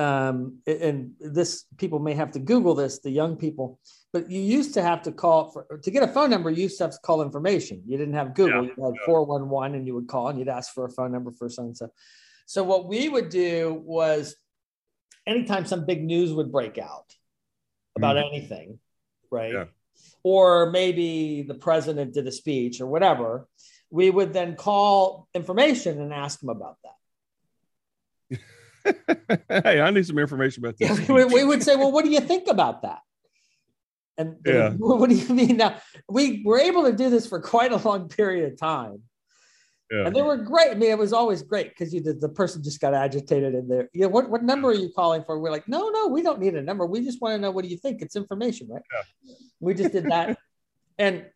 um, 0.00 0.60
and 0.66 1.12
this 1.20 1.66
people 1.76 1.98
may 1.98 2.14
have 2.14 2.30
to 2.32 2.38
Google 2.38 2.74
this, 2.74 3.00
the 3.00 3.10
young 3.10 3.36
people, 3.36 3.78
but 4.14 4.30
you 4.30 4.40
used 4.40 4.72
to 4.74 4.82
have 4.82 5.02
to 5.02 5.12
call 5.12 5.50
for 5.50 5.78
to 5.82 5.90
get 5.90 6.02
a 6.02 6.08
phone 6.08 6.30
number. 6.30 6.50
You 6.50 6.62
used 6.62 6.78
to 6.78 6.84
have 6.84 6.92
to 6.92 6.98
call 7.02 7.20
information. 7.20 7.82
You 7.86 7.98
didn't 7.98 8.14
have 8.14 8.34
Google. 8.34 8.64
Yeah, 8.64 8.72
you 8.78 8.84
had 8.84 8.94
four 9.04 9.24
one 9.24 9.50
one, 9.50 9.74
and 9.74 9.86
you 9.86 9.94
would 9.94 10.08
call 10.08 10.28
and 10.28 10.38
you'd 10.38 10.48
ask 10.48 10.72
for 10.72 10.86
a 10.86 10.90
phone 10.90 11.12
number 11.12 11.32
for 11.32 11.50
so 11.50 11.64
and 11.64 11.76
so. 11.76 11.90
So 12.46 12.64
what 12.64 12.88
we 12.88 13.10
would 13.10 13.28
do 13.28 13.82
was, 13.84 14.36
anytime 15.26 15.66
some 15.66 15.84
big 15.84 16.02
news 16.02 16.32
would 16.32 16.50
break 16.50 16.78
out 16.78 17.14
about 17.94 18.16
mm-hmm. 18.16 18.34
anything, 18.34 18.78
right? 19.30 19.52
Yeah. 19.52 19.64
Or 20.22 20.70
maybe 20.70 21.42
the 21.42 21.54
president 21.54 22.14
did 22.14 22.26
a 22.26 22.32
speech 22.32 22.80
or 22.80 22.86
whatever, 22.86 23.46
we 23.90 24.10
would 24.10 24.32
then 24.32 24.56
call 24.56 25.28
information 25.34 26.00
and 26.00 26.12
ask 26.12 26.40
them 26.40 26.48
about 26.48 26.76
that. 26.84 26.94
hey, 29.64 29.80
I 29.80 29.90
need 29.90 30.06
some 30.06 30.18
information 30.18 30.64
about 30.64 30.78
this. 30.78 31.08
we, 31.08 31.24
we, 31.24 31.44
would 31.44 31.62
say, 31.62 31.76
well, 31.76 31.92
what 31.92 32.04
do 32.04 32.10
you 32.10 32.20
think 32.20 32.48
about 32.48 32.82
that? 32.82 33.00
And 34.16 34.36
yeah. 34.46 34.70
what 34.78 35.10
do 35.10 35.16
you 35.16 35.34
mean? 35.34 35.56
Now 35.56 35.76
we 36.08 36.42
were 36.44 36.58
able 36.58 36.84
to 36.84 36.92
do 36.92 37.10
this 37.10 37.26
for 37.26 37.40
quite 37.40 37.72
a 37.72 37.76
long 37.76 38.08
period 38.08 38.52
of 38.52 38.58
time. 38.58 39.02
Yeah. 39.90 40.06
And 40.06 40.14
they 40.14 40.22
were 40.22 40.36
great. 40.36 40.70
I 40.70 40.74
mean, 40.74 40.90
it 40.92 40.98
was 40.98 41.12
always 41.12 41.42
great 41.42 41.70
because 41.70 41.92
you 41.92 42.00
did 42.00 42.20
the 42.20 42.28
person 42.28 42.62
just 42.62 42.80
got 42.80 42.94
agitated 42.94 43.56
in 43.56 43.66
there. 43.66 43.90
Yeah, 43.92 44.06
what, 44.06 44.30
what 44.30 44.44
number 44.44 44.68
are 44.68 44.74
you 44.74 44.90
calling 44.94 45.24
for? 45.24 45.40
We're 45.40 45.50
like, 45.50 45.66
no, 45.66 45.88
no, 45.88 46.06
we 46.06 46.22
don't 46.22 46.38
need 46.38 46.54
a 46.54 46.62
number. 46.62 46.86
We 46.86 47.04
just 47.04 47.20
want 47.20 47.34
to 47.34 47.38
know 47.38 47.50
what 47.50 47.64
do 47.64 47.70
you 47.70 47.76
think? 47.76 48.00
It's 48.00 48.14
information, 48.14 48.68
right? 48.70 48.82
Yeah. 48.94 49.34
We 49.58 49.74
just 49.74 49.92
did 49.92 50.04
that. 50.04 50.38
and 50.98 51.26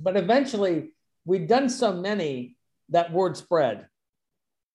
but 0.00 0.16
eventually 0.16 0.94
we'd 1.24 1.48
done 1.48 1.68
so 1.68 1.92
many 1.92 2.56
that 2.90 3.12
word 3.12 3.36
spread. 3.36 3.86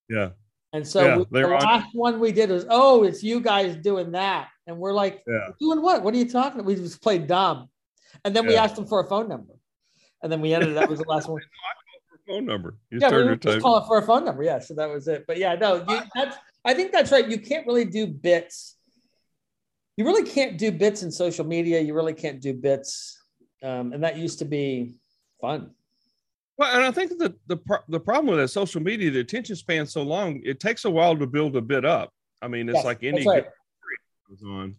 Yeah. 0.10 0.30
And 0.74 0.88
so 0.88 1.04
yeah, 1.04 1.18
we, 1.18 1.42
the 1.42 1.48
last 1.48 1.90
one 1.94 2.20
we 2.20 2.32
did 2.32 2.50
was, 2.50 2.66
oh, 2.70 3.04
it's 3.04 3.24
you 3.24 3.40
guys 3.40 3.76
doing 3.78 4.12
that. 4.12 4.50
And 4.68 4.78
we're 4.78 4.94
like, 4.94 5.24
yeah. 5.28 5.50
doing 5.60 5.82
what? 5.82 6.04
What 6.04 6.14
are 6.14 6.18
you 6.18 6.30
talking 6.30 6.60
about? 6.60 6.68
We 6.68 6.76
just 6.76 7.02
played 7.02 7.28
dumb. 7.28 7.70
And 8.24 8.36
then 8.36 8.44
yeah. 8.44 8.50
we 8.50 8.56
asked 8.58 8.76
them 8.76 8.86
for 8.86 9.00
a 9.00 9.08
phone 9.08 9.28
number. 9.28 9.54
And 10.22 10.32
then 10.32 10.42
we 10.42 10.54
ended 10.54 10.76
that 10.76 10.90
was 10.90 11.00
the 11.00 11.08
last 11.08 11.28
one. 11.28 11.42
phone 12.30 12.46
number. 12.46 12.76
You 12.92 13.00
yeah, 13.02 13.10
we 13.10 13.36
just 13.38 13.62
call 13.62 13.80
it 13.80 13.88
for 13.88 13.98
a 13.98 14.06
phone 14.06 14.24
number. 14.24 14.44
Yeah. 14.44 14.60
So 14.60 14.76
that 14.76 14.90
was 14.90 15.08
it. 15.08 15.26
But 15.28 15.38
yeah, 15.38 15.56
no, 15.56 15.78
you, 15.88 16.00
that's 16.14 16.38
I 16.64 16.74
think 16.74 16.92
that's 16.92 17.12
right. 17.12 17.28
You 17.28 17.40
can't 17.40 17.66
really 17.66 17.86
do 17.86 18.06
bits. 18.06 18.76
You 19.98 20.06
really 20.06 20.30
can't 20.30 20.58
do 20.58 20.72
bits 20.72 21.04
in 21.04 21.12
social 21.12 21.46
media. 21.46 21.82
You 21.82 21.94
really 21.94 22.14
can't 22.14 22.40
do 22.40 22.54
bits, 22.54 23.22
um, 23.64 23.92
and 23.92 24.04
that 24.04 24.18
used 24.18 24.40
to 24.40 24.46
be 24.46 24.96
fun. 25.42 25.72
Well, 26.60 26.76
and 26.76 26.84
I 26.84 26.92
think 26.92 27.18
the 27.18 27.34
the 27.48 27.58
the 27.88 28.02
problem 28.02 28.28
with 28.28 28.40
that 28.40 28.50
social 28.50 28.82
media, 28.82 29.10
the 29.10 29.22
attention 29.22 29.56
span 29.56 29.86
so 29.86 30.04
long, 30.04 30.42
it 30.44 30.60
takes 30.60 30.84
a 30.84 30.90
while 30.90 31.16
to 31.16 31.26
build 31.26 31.56
a 31.56 31.62
bit 31.62 31.86
up. 31.86 32.12
I 32.42 32.50
mean, 32.50 32.68
it's 32.68 32.76
yes, 32.76 32.86
like 32.86 33.02
any 33.02 33.26
right. 33.26 33.46
goes 34.28 34.44
on, 34.44 34.76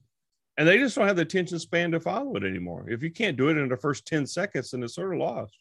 and 0.58 0.68
they 0.68 0.76
just 0.76 0.94
don't 0.94 1.06
have 1.06 1.16
the 1.16 1.22
attention 1.22 1.58
span 1.58 1.90
to 1.92 2.00
follow 2.00 2.36
it 2.36 2.44
anymore. 2.44 2.84
If 2.90 3.02
you 3.02 3.10
can't 3.10 3.34
do 3.34 3.48
it 3.48 3.56
in 3.56 3.66
the 3.70 3.78
first 3.78 4.06
ten 4.06 4.26
seconds, 4.26 4.72
then 4.72 4.82
it's 4.82 4.94
sort 4.94 5.14
of 5.14 5.20
lost. 5.20 5.56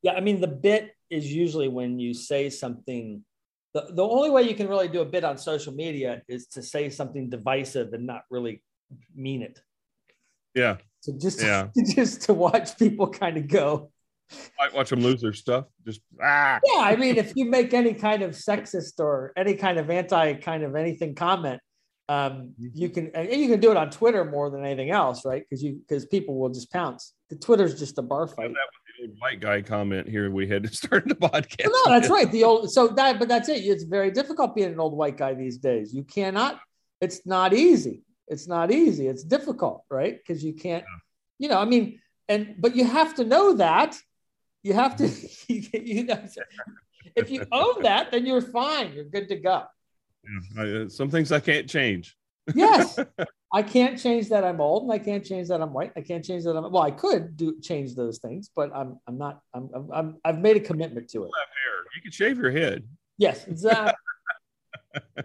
Yeah, 0.00 0.12
I 0.12 0.20
mean, 0.20 0.40
the 0.40 0.46
bit 0.46 0.94
is 1.10 1.30
usually 1.30 1.68
when 1.68 1.98
you 1.98 2.14
say 2.14 2.48
something. 2.48 3.22
The, 3.74 3.88
the 3.90 4.08
only 4.08 4.30
way 4.30 4.44
you 4.44 4.54
can 4.54 4.68
really 4.68 4.88
do 4.88 5.02
a 5.02 5.04
bit 5.04 5.22
on 5.22 5.36
social 5.36 5.74
media 5.74 6.22
is 6.28 6.46
to 6.46 6.62
say 6.62 6.88
something 6.88 7.28
divisive 7.28 7.92
and 7.92 8.06
not 8.06 8.22
really 8.30 8.62
mean 9.14 9.42
it. 9.42 9.60
Yeah. 10.54 10.78
So 11.00 11.12
just 11.20 11.42
yeah. 11.42 11.68
just 11.94 12.22
to 12.22 12.32
watch 12.32 12.78
people 12.78 13.10
kind 13.10 13.36
of 13.36 13.48
go. 13.48 13.90
I 14.60 14.68
watch 14.74 14.90
them 14.90 15.00
lose 15.00 15.20
their 15.20 15.32
stuff. 15.32 15.66
Just 15.84 16.00
ah. 16.22 16.60
Yeah, 16.64 16.80
I 16.80 16.96
mean, 16.96 17.16
if 17.16 17.32
you 17.34 17.46
make 17.46 17.72
any 17.74 17.94
kind 17.94 18.22
of 18.22 18.32
sexist 18.32 18.98
or 18.98 19.32
any 19.36 19.54
kind 19.54 19.78
of 19.78 19.90
anti 19.90 20.34
kind 20.34 20.62
of 20.62 20.76
anything 20.76 21.14
comment, 21.14 21.60
um, 22.08 22.54
mm-hmm. 22.60 22.66
you 22.74 22.88
can 22.88 23.10
and 23.14 23.30
you 23.30 23.48
can 23.48 23.60
do 23.60 23.70
it 23.70 23.76
on 23.76 23.90
Twitter 23.90 24.24
more 24.24 24.50
than 24.50 24.64
anything 24.64 24.90
else, 24.90 25.24
right? 25.24 25.44
Because 25.48 25.62
you 25.62 25.80
because 25.86 26.06
people 26.06 26.38
will 26.38 26.48
just 26.48 26.72
pounce. 26.72 27.14
The 27.28 27.36
Twitter's 27.36 27.78
just 27.78 27.98
a 27.98 28.02
bar 28.02 28.26
fight. 28.26 28.48
That 28.48 28.48
was 28.48 28.56
the 28.98 29.08
old 29.08 29.16
white 29.18 29.40
guy 29.40 29.62
comment 29.62 30.08
here. 30.08 30.30
We 30.30 30.48
had 30.48 30.62
to 30.62 30.68
start 30.74 31.06
the 31.06 31.14
podcast. 31.14 31.66
no, 31.66 31.82
that's 31.86 32.08
right. 32.08 32.30
The 32.30 32.44
old 32.44 32.70
so 32.70 32.88
that 32.88 33.18
but 33.18 33.28
that's 33.28 33.48
it. 33.48 33.64
It's 33.64 33.84
very 33.84 34.10
difficult 34.10 34.54
being 34.54 34.72
an 34.72 34.80
old 34.80 34.94
white 34.94 35.16
guy 35.16 35.34
these 35.34 35.58
days. 35.58 35.94
You 35.94 36.02
cannot. 36.04 36.60
It's 37.00 37.26
not 37.26 37.52
easy. 37.52 38.02
It's 38.26 38.48
not 38.48 38.70
easy. 38.70 39.06
It's 39.06 39.22
difficult, 39.22 39.84
right? 39.90 40.18
Because 40.18 40.42
you 40.42 40.54
can't. 40.54 40.84
Yeah. 40.84 40.98
You 41.40 41.48
know, 41.48 41.60
I 41.60 41.66
mean, 41.66 42.00
and 42.28 42.56
but 42.58 42.74
you 42.74 42.84
have 42.84 43.14
to 43.16 43.24
know 43.24 43.54
that 43.54 43.98
you 44.62 44.74
have 44.74 44.96
to, 44.96 45.08
you 45.48 46.04
know, 46.04 46.24
if 47.16 47.30
you 47.30 47.46
own 47.52 47.82
that, 47.82 48.10
then 48.10 48.26
you're 48.26 48.40
fine. 48.40 48.92
You're 48.92 49.04
good 49.04 49.28
to 49.28 49.36
go. 49.36 49.64
Yeah, 50.24 50.62
I, 50.62 50.70
uh, 50.82 50.88
some 50.88 51.10
things 51.10 51.32
I 51.32 51.40
can't 51.40 51.68
change. 51.68 52.16
yes, 52.54 52.98
I 53.52 53.62
can't 53.62 53.98
change 53.98 54.28
that 54.30 54.44
I'm 54.44 54.60
old, 54.60 54.84
and 54.84 54.92
I 54.92 54.98
can't 54.98 55.24
change 55.24 55.48
that 55.48 55.60
I'm 55.60 55.72
white. 55.72 55.92
I 55.96 56.02
can't 56.02 56.24
change 56.24 56.44
that 56.44 56.56
I'm 56.56 56.70
well. 56.70 56.82
I 56.82 56.90
could 56.90 57.36
do 57.36 57.60
change 57.60 57.94
those 57.94 58.18
things, 58.18 58.50
but 58.54 58.74
I'm 58.74 58.98
I'm 59.06 59.18
not. 59.18 59.40
I'm, 59.54 59.70
I'm, 59.74 59.90
I'm 59.92 60.16
I've 60.24 60.38
made 60.38 60.56
a 60.56 60.60
commitment 60.60 61.08
to 61.10 61.24
it. 61.24 61.30
You 61.94 62.02
can 62.02 62.12
shave 62.12 62.38
your 62.38 62.50
head. 62.50 62.84
Yes, 63.16 63.46
exactly. 63.46 63.94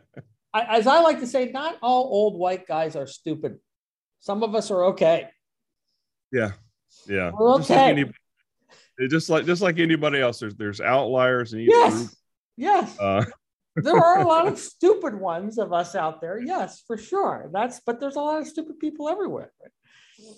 I, 0.54 0.78
as 0.78 0.88
I 0.88 1.00
like 1.00 1.20
to 1.20 1.28
say, 1.28 1.52
not 1.52 1.78
all 1.82 2.04
old 2.12 2.38
white 2.38 2.68
guys 2.68 2.96
are 2.96 3.08
stupid. 3.08 3.60
Some 4.20 4.44
of 4.44 4.56
us 4.56 4.72
are 4.72 4.86
okay. 4.86 5.30
Yeah, 6.32 6.52
yeah. 7.08 7.32
We're 7.34 7.56
okay 7.56 8.06
just 9.10 9.30
like 9.30 9.46
just 9.46 9.62
like 9.62 9.80
anybody 9.80 10.20
else, 10.20 10.40
there's 10.40 10.56
there's 10.56 10.82
outliers 10.82 11.54
and 11.54 11.64
yes, 11.64 11.94
group. 11.94 12.10
yes. 12.58 13.00
Uh, 13.00 13.26
there 13.76 13.98
are 13.98 14.20
a 14.20 14.28
lot 14.28 14.48
of 14.48 14.60
stupid 14.60 15.16
ones 15.16 15.58
of 15.58 15.74
us 15.74 15.96
out 15.96 16.22
there. 16.22 16.40
Yes, 16.40 16.84
for 16.86 16.98
sure. 16.98 17.50
That's 17.54 17.82
but 17.86 18.00
there's 18.00 18.16
a 18.16 18.22
lot 18.22 18.42
of 18.42 18.48
stupid 18.48 18.80
people 18.80 19.10
everywhere. 19.10 19.52
Right? 19.62 19.72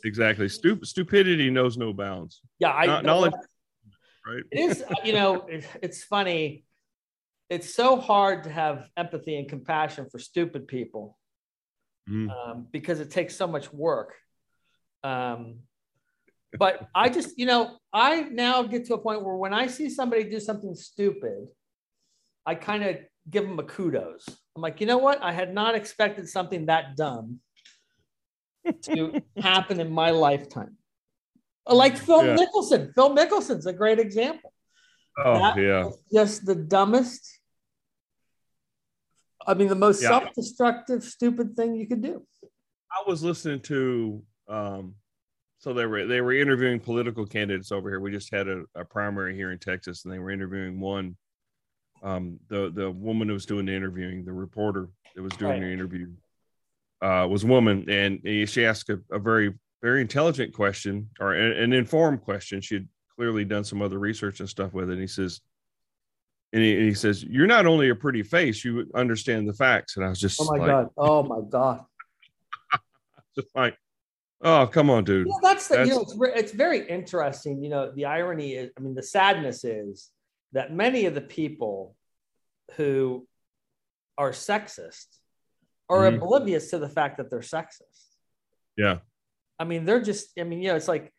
Exactly. 0.03 0.47
Stup- 0.47 0.85
stupidity 0.85 1.50
knows 1.50 1.77
no 1.77 1.93
bounds. 1.93 2.41
Yeah, 2.59 2.71
I 2.71 2.85
Not, 2.85 3.05
knowledge. 3.05 3.33
Right. 4.25 4.43
It 4.51 4.59
is. 4.59 4.83
You 5.03 5.13
know, 5.13 5.45
it, 5.47 5.67
it's 5.81 6.03
funny. 6.03 6.65
It's 7.50 7.75
so 7.75 7.97
hard 7.97 8.45
to 8.45 8.50
have 8.50 8.88
empathy 8.97 9.38
and 9.38 9.47
compassion 9.47 10.07
for 10.09 10.17
stupid 10.17 10.67
people 10.67 11.17
mm. 12.09 12.29
um, 12.31 12.67
because 12.71 13.00
it 13.00 13.12
takes 13.12 13.35
so 13.35 13.47
much 13.47 13.71
work. 13.71 14.15
Um, 15.03 15.59
but 16.57 16.87
I 16.94 17.09
just, 17.09 17.37
you 17.37 17.46
know, 17.46 17.77
I 17.94 18.22
now 18.22 18.63
get 18.63 18.85
to 18.85 18.94
a 18.94 18.98
point 18.98 19.24
where 19.24 19.35
when 19.35 19.53
I 19.53 19.68
see 19.68 19.89
somebody 19.89 20.24
do 20.24 20.39
something 20.39 20.75
stupid, 20.75 21.48
I 22.46 22.55
kind 22.55 22.83
of 22.83 22.98
give 23.29 23.44
them 23.44 23.59
a 23.59 23.63
kudos. 23.63 24.25
I'm 24.55 24.61
like, 24.61 24.79
you 24.79 24.87
know 24.87 24.98
what? 24.98 25.22
I 25.22 25.31
had 25.31 25.53
not 25.53 25.75
expected 25.75 26.29
something 26.29 26.68
that 26.68 26.96
dumb 26.96 27.39
to 28.83 29.22
happen 29.37 29.79
in 29.79 29.91
my 29.91 30.11
lifetime. 30.11 30.77
Like 31.68 31.98
Phil 31.98 32.25
yeah. 32.25 32.35
Mickelson. 32.35 32.94
Phil 32.94 33.15
Mickelson's 33.15 33.65
a 33.65 33.74
great 33.74 34.00
example. 34.00 34.53
Oh, 35.18 35.39
that 35.39 35.57
yeah. 35.57 35.89
Just 36.13 36.46
the 36.46 36.55
dumbest. 36.55 37.39
I 39.48 39.53
mean, 39.53 39.68
the 39.68 39.75
most 39.75 40.01
yeah. 40.01 40.09
self-destructive, 40.09 41.03
stupid 41.03 41.55
thing 41.55 41.75
you 41.75 41.87
could 41.87 42.01
do. 42.01 42.25
I 42.91 43.07
was 43.07 43.24
listening 43.24 43.59
to 43.61 44.24
um, 44.48 44.96
so 45.66 45.74
they 45.74 45.88
were 45.88 46.06
they 46.06 46.22
were 46.22 46.32
interviewing 46.32 46.80
political 46.80 47.25
candidates 47.25 47.72
over 47.72 47.90
here. 47.90 48.00
We 48.00 48.12
just 48.12 48.32
had 48.32 48.48
a, 48.48 48.66
a 48.75 48.86
primary 48.86 49.36
here 49.36 49.51
in 49.51 49.58
Texas, 49.58 50.06
and 50.06 50.14
they 50.14 50.20
were 50.20 50.30
interviewing 50.30 50.80
one. 50.80 51.18
Um, 52.04 52.40
the 52.50 52.72
the 52.72 52.92
woman 52.92 53.30
who 53.30 53.34
was 53.34 53.48
doing 53.48 53.66
the 53.66 53.74
interviewing, 53.74 54.25
the 54.25 54.32
reporter 54.32 54.90
that 55.16 55.24
was 55.24 55.34
doing 55.34 55.54
right. 55.54 55.62
the 55.62 55.74
interview, 55.74 56.12
uh, 57.01 57.25
was 57.28 57.46
a 57.46 57.48
woman, 57.48 57.90
and 57.90 58.22
she 58.48 58.64
asked 58.64 58.92
a, 58.92 59.01
a 59.10 59.18
very 59.18 59.56
very 59.82 60.01
intelligent 60.01 60.54
question 60.54 61.10
or 61.20 61.34
an, 61.34 61.54
an 61.54 61.74
informed 61.74 62.22
question. 62.22 62.62
She 62.62 62.75
had 62.75 62.88
clearly 63.16 63.44
done 63.44 63.64
some 63.64 63.82
other 63.82 63.98
research 63.98 64.42
and 64.42 64.50
stuff 64.50 64.72
with 64.72 64.92
it. 64.92 64.94
And 64.94 65.01
he 65.01 65.08
says, 65.08 65.42
and 66.54 66.62
he, 66.62 66.75
and 66.75 66.86
he, 66.86 66.94
says, 66.94 67.24
"You're 67.24 67.48
not 67.48 67.66
only 67.66 67.90
a 67.90 67.96
pretty 67.96 68.22
face, 68.22 68.64
you 68.64 68.88
understand 68.94 69.50
the 69.50 69.54
facts." 69.54 69.98
And 69.98 70.06
I 70.06 70.10
was 70.10 70.20
just, 70.20 70.40
oh 70.40 70.46
my 70.46 70.60
like, 70.60 70.68
god, 70.68 70.90
oh 70.96 71.24
my 71.24 71.42
god, 71.50 71.86
just 73.36 73.48
like, 73.56 73.75
Oh, 74.46 74.68
come 74.68 74.92
on, 74.92 75.03
dude. 75.03 75.25
Yeah, 75.25 75.34
that's 75.42 75.68
the, 75.68 75.77
that's... 75.77 75.90
you 75.90 75.96
know, 75.96 76.01
it's, 76.01 76.16
it's 76.40 76.51
very 76.51 76.88
interesting. 76.88 77.64
You 77.64 77.70
know, 77.70 77.92
the 77.92 78.05
irony 78.05 78.53
is, 78.53 78.70
I 78.77 78.79
mean, 78.79 78.94
the 78.94 79.01
sadness 79.01 79.64
is 79.64 80.12
that 80.53 80.72
many 80.72 81.08
of 81.08 81.16
the 81.16 81.22
people 81.22 81.96
who 82.75 83.27
are 84.20 84.29
sexist 84.29 85.08
are 85.90 86.03
mm-hmm. 86.03 86.22
oblivious 86.22 86.70
to 86.70 86.77
the 86.77 86.88
fact 86.88 87.18
that 87.18 87.31
they're 87.31 87.40
sexist. 87.40 88.05
Yeah. 88.77 89.00
I 89.58 89.64
mean, 89.64 89.84
they're 89.86 90.01
just, 90.01 90.40
I 90.40 90.44
mean, 90.44 90.62
you 90.62 90.70
know, 90.70 90.75
it's 90.75 90.88
like, 90.88 91.12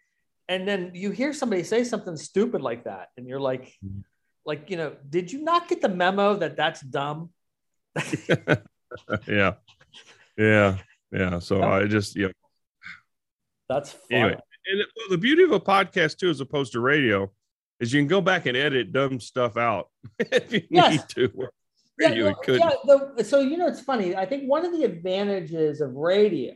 and 0.49 0.67
then 0.67 0.93
you 0.95 1.11
hear 1.11 1.33
somebody 1.33 1.65
say 1.65 1.83
something 1.83 2.17
stupid 2.17 2.62
like 2.62 2.85
that, 2.85 3.09
and 3.17 3.27
you're 3.27 3.41
like, 3.41 3.75
mm-hmm. 3.85 4.03
like, 4.45 4.71
you 4.71 4.77
know, 4.77 4.95
did 5.11 5.33
you 5.33 5.43
not 5.43 5.69
get 5.69 5.83
the 5.83 5.89
memo 5.89 6.37
that 6.37 6.57
that's 6.57 6.81
dumb? 6.81 7.31
yeah. 9.27 9.55
Yeah. 10.39 10.77
Yeah. 11.11 11.39
So. 11.41 11.62
I 11.65 11.87
just, 11.87 12.15
yeah, 12.15 12.29
that's 13.68 13.92
fun. 13.92 14.00
anyway. 14.11 14.40
And 14.68 14.83
the 15.11 15.18
beauty 15.18 15.44
of 15.44 15.52
a 15.52 15.61
podcast 15.61 16.18
too, 16.18 16.29
as 16.29 16.40
opposed 16.40 16.72
to 16.72 16.81
radio, 16.81 17.31
is 17.81 17.92
you 17.92 18.00
can 18.00 18.09
go 18.09 18.20
back 18.20 18.46
and 18.46 18.57
edit 18.57 18.92
dumb 18.92 19.20
stuff 19.20 19.57
out 19.57 19.88
if 20.18 20.52
you 20.52 20.62
yes. 20.70 20.92
need 20.92 21.09
to. 21.11 21.48
Yeah, 21.98 22.12
you 22.12 22.35
could. 22.42 22.61
yeah 22.61 22.72
the, 22.85 23.24
so 23.24 23.40
you 23.40 23.57
know 23.57 23.66
it's 23.66 23.81
funny. 23.81 24.14
I 24.14 24.26
think 24.26 24.44
one 24.44 24.64
of 24.66 24.72
the 24.72 24.85
advantages 24.85 25.81
of 25.81 25.94
radio 25.94 26.55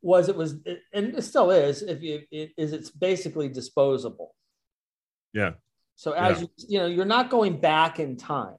was 0.00 0.28
it 0.28 0.36
was 0.36 0.54
and 0.92 1.14
it 1.14 1.22
still 1.22 1.50
is 1.50 1.82
if 1.82 2.02
you 2.02 2.22
it, 2.30 2.52
is 2.56 2.72
it's 2.72 2.90
basically 2.90 3.48
disposable. 3.48 4.34
Yeah. 5.32 5.52
So 5.96 6.12
as 6.12 6.40
yeah. 6.40 6.40
you 6.40 6.48
you 6.68 6.78
know 6.78 6.86
you're 6.86 7.04
not 7.04 7.30
going 7.30 7.58
back 7.58 7.98
in 7.98 8.16
time. 8.16 8.56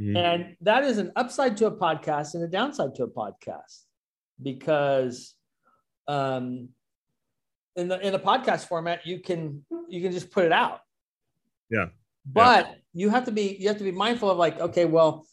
Mm-hmm. 0.00 0.16
And 0.16 0.56
that 0.62 0.82
is 0.82 0.98
an 0.98 1.12
upside 1.14 1.56
to 1.58 1.66
a 1.66 1.70
podcast 1.70 2.34
and 2.34 2.42
a 2.42 2.48
downside 2.48 2.96
to 2.96 3.04
a 3.04 3.08
podcast 3.08 3.82
because 4.42 5.34
um, 6.08 6.68
in 7.76 7.88
the 7.88 7.98
in 8.06 8.14
a 8.14 8.18
podcast 8.18 8.68
format, 8.68 9.06
you 9.06 9.20
can 9.20 9.64
you 9.88 10.02
can 10.02 10.12
just 10.12 10.30
put 10.30 10.44
it 10.44 10.52
out. 10.52 10.80
Yeah. 11.70 11.86
But 12.26 12.66
yeah. 12.66 12.74
you 12.92 13.10
have 13.10 13.24
to 13.24 13.32
be 13.32 13.56
you 13.58 13.68
have 13.68 13.78
to 13.78 13.84
be 13.84 13.92
mindful 13.92 14.30
of 14.30 14.38
like, 14.38 14.60
okay, 14.60 14.84
well, 14.84 15.26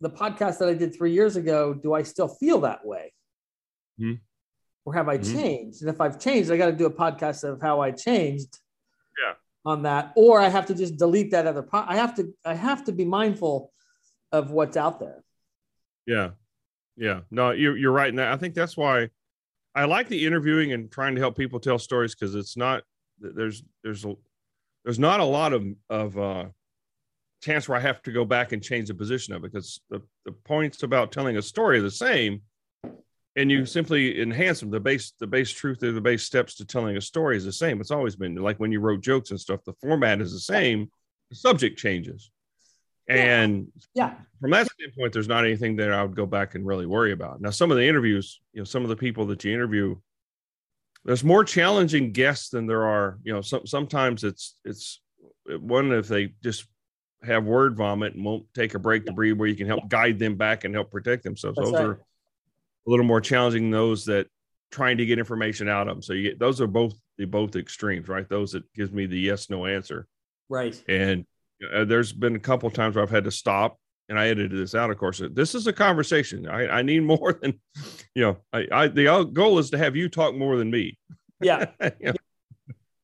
the 0.00 0.10
podcast 0.10 0.58
that 0.58 0.68
I 0.68 0.74
did 0.74 0.94
three 0.94 1.12
years 1.12 1.36
ago, 1.36 1.74
do 1.74 1.94
I 1.94 2.02
still 2.02 2.28
feel 2.28 2.60
that 2.62 2.84
way? 2.84 3.12
Mm-hmm. 4.00 4.14
Or 4.84 4.94
have 4.94 5.08
I 5.08 5.18
mm-hmm. 5.18 5.38
changed? 5.38 5.82
And 5.82 5.90
if 5.90 6.00
I've 6.00 6.20
changed, 6.20 6.50
I 6.50 6.56
got 6.56 6.66
to 6.66 6.72
do 6.72 6.86
a 6.86 6.92
podcast 6.92 7.44
of 7.44 7.60
how 7.60 7.80
I 7.80 7.90
changed. 7.90 8.58
Yeah. 9.24 9.34
On 9.64 9.82
that, 9.82 10.12
or 10.14 10.40
I 10.40 10.48
have 10.48 10.66
to 10.66 10.76
just 10.76 10.96
delete 10.96 11.32
that 11.32 11.48
other. 11.48 11.62
Po- 11.62 11.84
I 11.88 11.96
have 11.96 12.14
to. 12.16 12.32
I 12.44 12.54
have 12.54 12.84
to 12.84 12.92
be 12.92 13.04
mindful 13.04 13.72
of 14.30 14.52
what's 14.52 14.76
out 14.76 15.00
there. 15.00 15.24
Yeah, 16.06 16.30
yeah. 16.96 17.22
No, 17.32 17.50
you're 17.50 17.76
you're 17.76 17.90
right. 17.90 18.10
And 18.10 18.20
I 18.20 18.36
think 18.36 18.54
that's 18.54 18.76
why 18.76 19.08
I 19.76 19.84
like 19.84 20.08
the 20.08 20.24
interviewing 20.24 20.72
and 20.72 20.90
trying 20.90 21.14
to 21.14 21.20
help 21.20 21.36
people 21.36 21.60
tell 21.60 21.78
stories 21.78 22.14
because 22.14 22.34
it's 22.34 22.56
not 22.56 22.82
there's 23.20 23.62
there's 23.84 24.04
a, 24.06 24.14
there's 24.84 24.98
not 24.98 25.20
a 25.20 25.24
lot 25.24 25.52
of 25.52 25.66
of 25.90 26.18
uh, 26.18 26.46
chance 27.42 27.68
where 27.68 27.76
I 27.76 27.82
have 27.82 28.02
to 28.02 28.12
go 28.12 28.24
back 28.24 28.52
and 28.52 28.62
change 28.62 28.88
the 28.88 28.94
position 28.94 29.34
of 29.34 29.44
it 29.44 29.52
because 29.52 29.80
the, 29.90 30.00
the 30.24 30.32
points 30.32 30.82
about 30.82 31.12
telling 31.12 31.36
a 31.36 31.42
story 31.42 31.78
are 31.78 31.82
the 31.82 31.90
same 31.90 32.40
and 33.36 33.50
you 33.50 33.66
simply 33.66 34.22
enhance 34.22 34.60
them. 34.60 34.70
The 34.70 34.80
base 34.80 35.12
the 35.20 35.26
base 35.26 35.52
truth 35.52 35.82
or 35.82 35.92
the 35.92 36.00
base 36.00 36.24
steps 36.24 36.54
to 36.54 36.64
telling 36.64 36.96
a 36.96 37.00
story 37.02 37.36
is 37.36 37.44
the 37.44 37.52
same. 37.52 37.78
It's 37.78 37.90
always 37.90 38.16
been 38.16 38.34
like 38.36 38.58
when 38.58 38.72
you 38.72 38.80
wrote 38.80 39.02
jokes 39.02 39.30
and 39.30 39.38
stuff 39.38 39.60
the 39.64 39.74
format 39.74 40.22
is 40.22 40.32
the 40.32 40.40
same 40.40 40.90
the 41.28 41.36
subject 41.36 41.78
changes 41.78 42.30
And 43.08 43.68
yeah, 43.94 44.14
from 44.40 44.50
that 44.50 44.66
standpoint, 44.66 45.12
there's 45.12 45.28
not 45.28 45.44
anything 45.44 45.76
that 45.76 45.92
I 45.92 46.02
would 46.02 46.16
go 46.16 46.26
back 46.26 46.54
and 46.54 46.66
really 46.66 46.86
worry 46.86 47.12
about. 47.12 47.40
Now, 47.40 47.50
some 47.50 47.70
of 47.70 47.76
the 47.76 47.86
interviews, 47.86 48.40
you 48.52 48.60
know, 48.60 48.64
some 48.64 48.82
of 48.82 48.88
the 48.88 48.96
people 48.96 49.26
that 49.26 49.44
you 49.44 49.52
interview, 49.52 49.96
there's 51.04 51.22
more 51.22 51.44
challenging 51.44 52.12
guests 52.12 52.50
than 52.50 52.66
there 52.66 52.84
are. 52.84 53.18
You 53.22 53.32
know, 53.32 53.42
some, 53.42 53.66
sometimes 53.66 54.24
it's 54.24 54.56
it's 54.64 55.00
one 55.46 55.92
if 55.92 56.08
they 56.08 56.32
just 56.42 56.66
have 57.22 57.44
word 57.44 57.76
vomit 57.76 58.14
and 58.14 58.24
won't 58.24 58.46
take 58.54 58.74
a 58.74 58.78
break 58.78 59.06
to 59.06 59.12
breathe, 59.12 59.38
where 59.38 59.48
you 59.48 59.56
can 59.56 59.66
help 59.66 59.88
guide 59.88 60.18
them 60.18 60.36
back 60.36 60.64
and 60.64 60.74
help 60.74 60.90
protect 60.90 61.22
themselves. 61.22 61.56
That's 61.56 61.70
those 61.70 61.78
right. 61.78 61.86
are 61.86 61.92
a 61.92 62.90
little 62.90 63.06
more 63.06 63.20
challenging 63.20 63.64
than 63.64 63.70
those 63.70 64.04
that 64.06 64.26
trying 64.70 64.98
to 64.98 65.06
get 65.06 65.18
information 65.18 65.68
out 65.68 65.88
of 65.88 65.94
them. 65.94 66.02
So 66.02 66.12
you 66.12 66.22
get 66.22 66.38
those 66.38 66.60
are 66.60 66.66
both 66.66 66.94
the 67.18 67.24
both 67.24 67.56
extremes, 67.56 68.08
right? 68.08 68.28
Those 68.28 68.52
that 68.52 68.64
gives 68.74 68.92
me 68.92 69.06
the 69.06 69.18
yes 69.18 69.48
no 69.48 69.66
answer, 69.66 70.06
right? 70.48 70.80
And 70.88 71.24
uh, 71.74 71.84
there's 71.84 72.12
been 72.12 72.36
a 72.36 72.40
couple 72.40 72.70
times 72.70 72.94
where 72.94 73.02
I've 73.02 73.10
had 73.10 73.24
to 73.24 73.30
stop 73.30 73.78
and 74.08 74.18
I 74.18 74.28
edited 74.28 74.58
this 74.58 74.74
out, 74.74 74.90
of 74.90 74.98
course. 74.98 75.20
This 75.32 75.54
is 75.54 75.66
a 75.66 75.72
conversation. 75.72 76.48
I, 76.48 76.68
I 76.68 76.82
need 76.82 77.02
more 77.02 77.38
than, 77.42 77.60
you 78.14 78.22
know, 78.22 78.36
I, 78.52 78.66
I, 78.70 78.88
the 78.88 79.28
goal 79.32 79.58
is 79.58 79.70
to 79.70 79.78
have 79.78 79.96
you 79.96 80.08
talk 80.08 80.34
more 80.34 80.56
than 80.56 80.70
me. 80.70 80.98
Yeah. 81.40 81.66
you 82.00 82.12
know? 82.12 82.14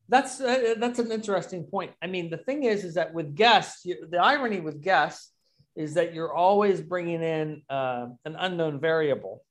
That's, 0.09 0.41
uh, 0.41 0.75
that's 0.79 0.99
an 0.99 1.11
interesting 1.11 1.65
point. 1.65 1.93
I 2.03 2.07
mean, 2.07 2.31
the 2.31 2.37
thing 2.37 2.65
is, 2.65 2.85
is 2.85 2.95
that 2.95 3.13
with 3.15 3.35
guests, 3.35 3.85
you, 3.85 4.07
the 4.09 4.19
irony 4.19 4.61
with 4.61 4.83
guests 4.83 5.33
is 5.75 5.95
that 5.95 6.15
you're 6.15 6.33
always 6.33 6.81
bringing 6.81 7.23
in 7.23 7.63
uh, 7.69 8.07
an 8.25 8.37
unknown 8.39 8.79
variable. 8.79 9.43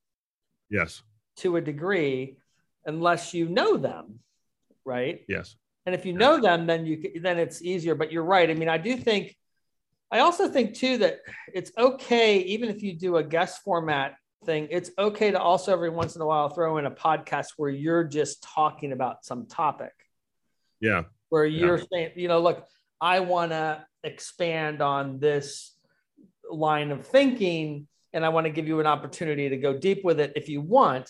Yes. 0.69 1.01
To 1.37 1.57
a 1.57 1.61
degree, 1.61 2.37
unless 2.85 3.33
you 3.33 3.49
know 3.49 3.77
them, 3.77 4.19
right? 4.85 5.25
Yes. 5.27 5.55
And 5.85 5.95
if 5.95 6.05
you 6.05 6.13
know 6.13 6.39
them, 6.39 6.67
then 6.67 6.85
you 6.85 7.19
then 7.21 7.39
it's 7.39 7.61
easier. 7.61 7.95
But 7.95 8.11
you're 8.11 8.23
right. 8.23 8.49
I 8.49 8.53
mean, 8.53 8.69
I 8.69 8.77
do 8.77 8.95
think 8.95 9.35
I 10.11 10.19
also 10.19 10.49
think 10.49 10.75
too 10.75 10.97
that 10.97 11.19
it's 11.53 11.71
okay, 11.77 12.39
even 12.39 12.69
if 12.69 12.83
you 12.83 12.93
do 12.93 13.17
a 13.17 13.23
guest 13.23 13.61
format 13.63 14.15
thing, 14.45 14.67
it's 14.69 14.91
okay 14.97 15.31
to 15.31 15.39
also 15.39 15.71
every 15.71 15.89
once 15.89 16.15
in 16.15 16.21
a 16.21 16.25
while 16.25 16.49
throw 16.49 16.77
in 16.77 16.85
a 16.85 16.91
podcast 16.91 17.53
where 17.57 17.69
you're 17.69 18.03
just 18.03 18.43
talking 18.43 18.91
about 18.91 19.23
some 19.25 19.45
topic. 19.45 19.93
Yeah. 20.81 21.03
Where 21.29 21.45
you're 21.45 21.77
yeah. 21.77 21.85
saying, 21.91 22.11
you 22.15 22.27
know, 22.27 22.39
look, 22.39 22.67
I 22.99 23.21
want 23.21 23.51
to 23.51 23.85
expand 24.03 24.81
on 24.81 25.19
this 25.19 25.75
line 26.49 26.91
of 26.91 27.07
thinking 27.07 27.87
and 28.13 28.25
I 28.25 28.29
want 28.29 28.45
to 28.45 28.51
give 28.51 28.67
you 28.67 28.81
an 28.81 28.87
opportunity 28.87 29.47
to 29.49 29.57
go 29.57 29.77
deep 29.77 30.03
with 30.03 30.19
it 30.19 30.33
if 30.35 30.49
you 30.49 30.59
want. 30.59 31.09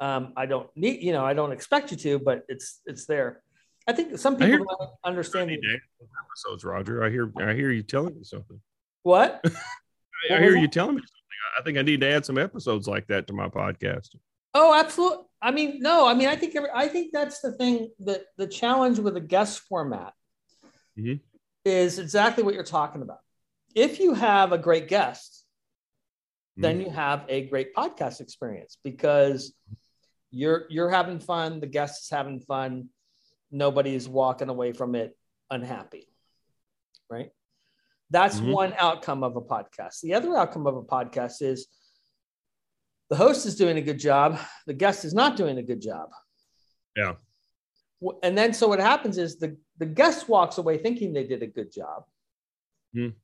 Um, 0.00 0.32
I 0.36 0.46
don't 0.46 0.70
need, 0.74 1.02
you 1.02 1.12
know, 1.12 1.24
I 1.24 1.34
don't 1.34 1.52
expect 1.52 1.90
you 1.90 1.96
to, 1.98 2.18
but 2.18 2.44
it's 2.48 2.80
it's 2.86 3.04
there. 3.04 3.42
I 3.86 3.92
think 3.92 4.16
some 4.18 4.36
people 4.36 4.46
hear, 4.46 4.58
don't 4.58 4.90
understand 5.04 5.50
episodes, 5.50 6.64
Roger. 6.64 7.04
I 7.04 7.10
hear 7.10 7.32
I 7.40 7.52
hear 7.54 7.70
you 7.70 7.82
telling 7.82 8.14
me 8.14 8.24
something. 8.24 8.60
What? 9.02 9.40
I, 9.44 10.34
I 10.34 10.38
hear 10.38 10.56
you 10.56 10.68
telling 10.68 10.94
me 10.94 11.00
something. 11.00 11.22
I 11.58 11.62
think 11.62 11.78
I 11.78 11.82
need 11.82 12.00
to 12.00 12.08
add 12.08 12.24
some 12.24 12.38
episodes 12.38 12.86
like 12.86 13.06
that 13.08 13.26
to 13.26 13.32
my 13.32 13.48
podcast. 13.48 14.14
Oh, 14.54 14.74
absolutely. 14.74 15.24
I 15.40 15.50
mean, 15.50 15.80
no, 15.80 16.06
I 16.06 16.14
mean, 16.14 16.28
I 16.28 16.36
think 16.36 16.54
I 16.74 16.88
think 16.88 17.12
that's 17.12 17.40
the 17.40 17.52
thing 17.52 17.90
that 18.00 18.24
the 18.36 18.46
challenge 18.46 18.98
with 18.98 19.16
a 19.16 19.20
guest 19.20 19.60
format 19.60 20.12
mm-hmm. 20.98 21.14
is 21.64 21.98
exactly 21.98 22.44
what 22.44 22.54
you're 22.54 22.62
talking 22.62 23.02
about. 23.02 23.18
If 23.74 23.98
you 23.98 24.14
have 24.14 24.52
a 24.52 24.58
great 24.58 24.88
guest, 24.88 25.44
mm-hmm. 26.52 26.62
then 26.62 26.80
you 26.80 26.90
have 26.90 27.24
a 27.28 27.46
great 27.46 27.74
podcast 27.74 28.20
experience 28.20 28.78
because 28.84 29.52
you're 30.30 30.66
you're 30.70 30.90
having 30.90 31.18
fun, 31.18 31.60
the 31.60 31.66
guest 31.66 32.04
is 32.04 32.10
having 32.10 32.40
fun, 32.40 32.88
nobody's 33.52 34.08
walking 34.08 34.48
away 34.48 34.72
from 34.72 34.94
it 34.94 35.16
unhappy. 35.50 36.08
Right. 37.08 37.30
That's 38.10 38.40
mm-hmm. 38.40 38.52
one 38.52 38.74
outcome 38.78 39.22
of 39.22 39.36
a 39.36 39.40
podcast. 39.40 40.00
The 40.00 40.14
other 40.14 40.36
outcome 40.36 40.66
of 40.66 40.76
a 40.76 40.82
podcast 40.82 41.42
is 41.42 41.68
the 43.10 43.16
host 43.16 43.46
is 43.46 43.56
doing 43.56 43.76
a 43.76 43.82
good 43.82 43.98
job, 43.98 44.38
the 44.66 44.74
guest 44.74 45.04
is 45.04 45.14
not 45.14 45.36
doing 45.36 45.58
a 45.58 45.62
good 45.62 45.80
job. 45.80 46.08
Yeah. 46.96 47.14
And 48.22 48.36
then 48.36 48.52
so 48.52 48.68
what 48.68 48.80
happens 48.80 49.18
is 49.18 49.38
the, 49.38 49.56
the 49.78 49.86
guest 49.86 50.28
walks 50.28 50.58
away 50.58 50.78
thinking 50.78 51.12
they 51.12 51.26
did 51.26 51.42
a 51.42 51.46
good 51.46 51.72
job. 51.72 52.04
Mm. 52.96 53.14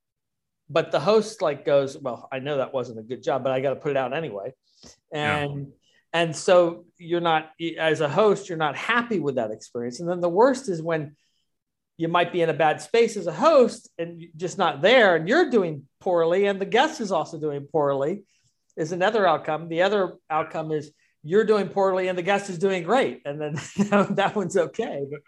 But 0.71 0.93
the 0.93 1.01
host 1.01 1.43
like 1.43 1.65
goes, 1.65 1.97
Well, 1.97 2.29
I 2.31 2.39
know 2.39 2.59
that 2.59 2.75
wasn't 2.75 2.99
a 2.99 3.03
good 3.03 3.23
job, 3.23 3.43
but 3.43 3.53
I 3.53 3.61
got 3.61 3.71
to 3.71 3.77
put 3.77 3.91
it 3.91 3.97
out 3.97 4.13
anyway. 4.13 4.53
And 5.13 5.73
and 6.13 6.35
so 6.35 6.85
you're 6.99 7.21
not 7.21 7.51
as 7.79 8.01
a 8.01 8.09
host 8.09 8.49
you're 8.49 8.59
not 8.59 8.77
happy 8.77 9.21
with 9.21 9.37
that 9.37 9.51
experience. 9.51 10.01
And 10.01 10.09
then 10.09 10.21
the 10.21 10.29
worst 10.29 10.69
is 10.69 10.83
when 10.83 11.17
you 11.97 12.09
might 12.09 12.33
be 12.33 12.43
in 12.43 12.49
a 12.49 12.55
bad 12.55 12.81
space 12.81 13.17
as 13.17 13.27
a 13.27 13.33
host 13.33 13.91
and 13.99 14.25
just 14.37 14.57
not 14.57 14.81
there 14.81 15.17
and 15.17 15.29
you're 15.29 15.51
doing 15.51 15.85
poorly 16.01 16.47
and 16.47 16.61
the 16.61 16.65
guest 16.65 17.01
is 17.01 17.13
also 17.13 17.39
doing 17.39 17.67
poorly 17.71 18.23
is 18.77 18.93
another 18.93 19.27
outcome. 19.27 19.69
The 19.69 19.83
other 19.83 20.15
outcome 20.31 20.71
is 20.71 20.93
you're 21.25 21.45
doing 21.45 21.69
poorly 21.69 22.09
and 22.09 22.17
the 22.17 22.23
guest 22.23 22.49
is 22.49 22.59
doing 22.59 22.85
great. 22.85 23.23
And 23.25 23.41
then 23.41 23.55
that 24.15 24.33
one's 24.35 24.57
okay 24.57 25.05
but 25.11 25.21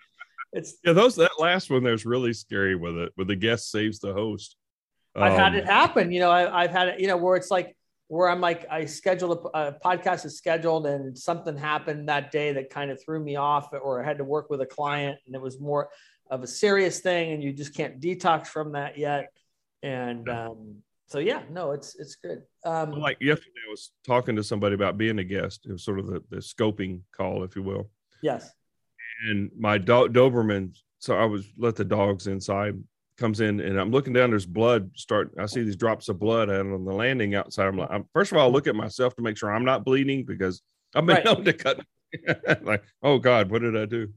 it's 0.53 0.79
yeah 0.85 0.93
those 0.93 1.17
that 1.17 1.31
last 1.39 1.71
one 1.71 1.83
there's 1.83 2.05
really 2.05 2.33
scary 2.33 2.75
with 2.75 2.97
it 2.97 3.13
where 3.15 3.25
the 3.25 3.37
guest 3.37 3.71
saves 3.71 3.99
the 3.99 4.13
host. 4.13 4.57
I've 5.15 5.33
um, 5.33 5.39
had 5.39 5.55
it 5.55 5.65
happen 5.67 6.13
you 6.13 6.21
know 6.21 6.31
I, 6.31 6.63
i've 6.63 6.71
had 6.71 6.89
it 6.89 7.01
you 7.01 7.09
know 7.09 7.17
where 7.17 7.37
it's 7.37 7.51
like 7.51 7.77
where 8.11 8.29
I'm 8.29 8.41
like, 8.41 8.67
I 8.69 8.87
scheduled 8.87 9.49
a, 9.55 9.69
a, 9.69 9.73
podcast 9.73 10.25
is 10.25 10.37
scheduled 10.37 10.85
and 10.85 11.17
something 11.17 11.57
happened 11.57 12.09
that 12.09 12.33
day 12.33 12.53
that 12.55 12.69
kind 12.69 12.91
of 12.91 13.01
threw 13.01 13.23
me 13.23 13.37
off, 13.37 13.69
or 13.73 14.03
I 14.03 14.05
had 14.05 14.19
to 14.19 14.25
work 14.25 14.51
with 14.51 14.61
a 14.61 14.67
client 14.67 15.17
and 15.27 15.37
it 15.37 15.41
was 15.41 15.61
more 15.61 15.91
of 16.29 16.43
a 16.43 16.47
serious 16.49 16.99
thing 16.99 17.31
and 17.31 17.41
you 17.41 17.53
just 17.53 17.73
can't 17.73 18.01
detox 18.01 18.49
from 18.49 18.73
that 18.73 18.99
yet. 18.99 19.33
And 19.85 20.29
um, 20.29 20.79
so, 21.07 21.21
yeah, 21.21 21.43
no, 21.51 21.71
it's, 21.71 21.95
it's 22.01 22.17
good. 22.17 22.43
Um, 22.65 22.91
like 22.91 23.19
yesterday, 23.21 23.61
I 23.69 23.71
was 23.71 23.93
talking 24.05 24.35
to 24.35 24.43
somebody 24.43 24.75
about 24.75 24.99
being 24.99 25.21
a 25.21 25.25
guest. 25.25 25.67
It 25.67 25.73
was 25.73 25.85
sort 25.85 26.01
of 26.01 26.09
the, 26.09 26.21
the 26.31 26.39
scoping 26.39 27.03
call, 27.17 27.45
if 27.45 27.55
you 27.55 27.63
will. 27.63 27.91
Yes. 28.25 28.51
And 29.29 29.53
my 29.57 29.79
do- 29.79 30.09
Doberman, 30.09 30.77
so 30.99 31.17
I 31.17 31.27
was 31.27 31.47
let 31.57 31.77
the 31.77 31.85
dogs 31.85 32.27
inside 32.27 32.75
comes 33.21 33.41
in 33.41 33.61
and 33.61 33.79
I'm 33.79 33.91
looking 33.91 34.13
down, 34.13 34.31
there's 34.31 34.47
blood 34.47 34.91
start. 34.97 35.33
I 35.39 35.47
see 35.47 35.63
these 35.63 35.77
drops 35.77 36.09
of 36.09 36.19
blood 36.19 36.51
out 36.51 36.61
on 36.61 36.85
the 36.85 36.93
landing 36.93 37.35
outside. 37.35 37.67
I'm 37.67 37.77
like, 37.77 37.91
I'm, 37.91 38.05
first 38.13 38.33
of 38.33 38.39
all, 38.39 38.49
I 38.49 38.51
look 38.51 38.67
at 38.67 38.75
myself 38.75 39.15
to 39.17 39.23
make 39.23 39.37
sure 39.37 39.53
I'm 39.53 39.65
not 39.65 39.85
bleeding 39.85 40.25
because 40.25 40.63
I've 40.95 41.07
been 41.07 41.17
right. 41.17 41.25
known 41.25 41.45
to 41.45 41.53
cut. 41.53 41.81
like, 42.63 42.83
oh 43.03 43.19
God, 43.19 43.51
what 43.51 43.63
did 43.63 43.77
I 43.77 43.85
do? 43.85 44.09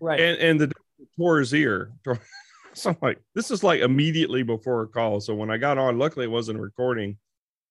Right. 0.00 0.18
And, 0.18 0.38
and 0.38 0.60
the 0.60 0.72
tore 1.16 1.38
his 1.38 1.54
ear. 1.54 1.92
so 2.72 2.90
I'm 2.90 2.96
like, 3.02 3.20
this 3.34 3.50
is 3.50 3.62
like 3.62 3.82
immediately 3.82 4.42
before 4.42 4.82
a 4.82 4.88
call. 4.88 5.20
So 5.20 5.34
when 5.34 5.50
I 5.50 5.58
got 5.58 5.78
on, 5.78 5.98
luckily 5.98 6.24
it 6.24 6.30
wasn't 6.30 6.58
a 6.58 6.62
recording 6.62 7.18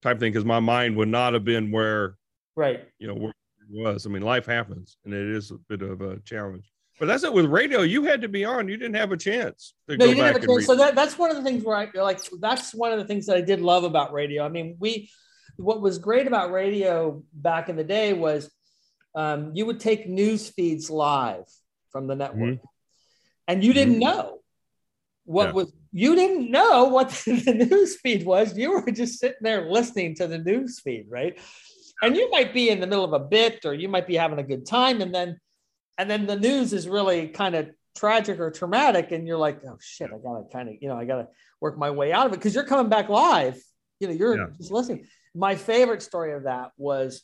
type 0.04 0.20
thing 0.20 0.32
because 0.32 0.46
my 0.46 0.60
mind 0.60 0.96
would 0.96 1.10
not 1.10 1.34
have 1.34 1.44
been 1.44 1.72
where, 1.72 2.16
right, 2.56 2.86
you 3.00 3.08
know, 3.08 3.16
where 3.16 3.32
it 3.32 3.84
was. 3.84 4.06
I 4.06 4.10
mean, 4.10 4.22
life 4.22 4.46
happens 4.46 4.98
and 5.04 5.14
it 5.14 5.28
is 5.28 5.52
a 5.52 5.58
bit 5.68 5.82
of 5.82 6.02
a 6.02 6.20
challenge. 6.20 6.72
But 7.00 7.08
that's 7.08 7.24
it 7.24 7.32
with 7.32 7.46
radio. 7.46 7.82
You 7.82 8.04
had 8.06 8.22
to 8.22 8.28
be 8.28 8.44
on. 8.44 8.68
You 8.68 8.76
didn't 8.76 8.96
have 8.96 9.12
a 9.12 9.18
chance. 9.18 9.74
no, 9.88 9.94
you 9.94 10.16
didn't 10.16 10.18
have 10.18 10.36
a 10.44 10.48
chance. 10.48 10.66
So 10.66 10.76
that, 10.76 10.96
that's 10.96 11.18
one 11.18 11.30
of 11.30 11.38
the 11.38 11.44
things 11.44 11.64
where 11.64 11.78
I 11.78 11.90
like. 11.94 12.20
That's 12.40 12.74
one 12.74 12.92
of 12.92 12.98
the 12.98 13.06
things 13.06 13.28
that 13.28 13.38
I 13.38 13.42
did 13.42 13.62
love 13.62 13.84
about 13.84 14.14
radio. 14.14 14.44
I 14.44 14.50
mean, 14.50 14.78
we. 14.80 15.10
What 15.58 15.82
was 15.82 15.98
great 15.98 16.28
about 16.28 16.52
radio 16.52 17.24
back 17.34 17.68
in 17.68 17.78
the 17.78 17.84
day 17.84 18.14
was 18.14 18.52
um, 19.16 19.54
you 19.56 19.66
would 19.66 19.80
take 19.80 20.08
news 20.08 20.50
feeds 20.50 20.88
live 20.92 21.46
from 21.92 22.06
the 22.06 22.16
network, 22.16 22.56
mm-hmm. 22.56 22.66
and 23.48 23.64
you 23.64 23.74
didn't 23.74 23.96
mm-hmm. 23.96 24.18
know 24.18 24.40
what 25.26 25.48
yeah. 25.48 25.54
was. 25.54 25.74
You 25.92 26.16
didn't 26.16 26.52
know 26.52 26.86
what 26.86 27.10
the 27.26 27.68
news 27.70 28.00
feed 28.00 28.26
was. 28.26 28.56
You 28.56 28.74
were 28.74 28.92
just 28.92 29.20
sitting 29.20 29.38
there 29.42 29.70
listening 29.70 30.16
to 30.16 30.28
the 30.28 30.38
news 30.38 30.80
feed, 30.80 31.08
right? 31.10 31.40
And 32.02 32.16
you 32.16 32.30
might 32.30 32.54
be 32.54 32.70
in 32.70 32.80
the 32.80 32.86
middle 32.86 33.06
of 33.06 33.14
a 33.14 33.20
bit, 33.20 33.66
or 33.66 33.74
you 33.74 33.90
might 33.90 34.06
be 34.06 34.16
having 34.16 34.38
a 34.38 34.44
good 34.44 34.68
time, 34.68 35.02
and 35.02 35.14
then 35.14 35.40
and 35.98 36.10
then 36.10 36.26
the 36.26 36.36
news 36.36 36.74
is 36.74 36.88
really 36.88 37.28
kind 37.30 37.56
of 37.56 37.70
tragic 37.96 38.40
or 38.40 38.52
traumatic 38.52 39.12
and 39.12 39.28
you're 39.28 39.38
like 39.38 39.60
oh 39.68 39.78
shit 39.82 40.12
i 40.14 40.18
gotta 40.18 40.44
kind 40.54 40.70
of 40.70 40.76
you 40.82 40.88
know 40.88 40.96
i 40.96 41.04
gotta 41.04 41.28
work 41.60 41.78
my 41.78 41.92
way 41.92 42.12
out 42.12 42.28
of 42.28 42.34
it. 42.34 42.38
Because 42.38 42.56
you're 42.56 42.64
coming 42.64 42.90
back 42.90 43.10
live. 43.10 43.62
You 44.00 44.08
know 44.08 44.14
you're 44.14 44.38
yeah. 44.38 44.48
just 44.58 44.72
listening. 44.72 45.08
My 45.34 45.56
favorite 45.56 46.02
story 46.02 46.34
of 46.34 46.44
that 46.44 46.72
was 46.78 47.24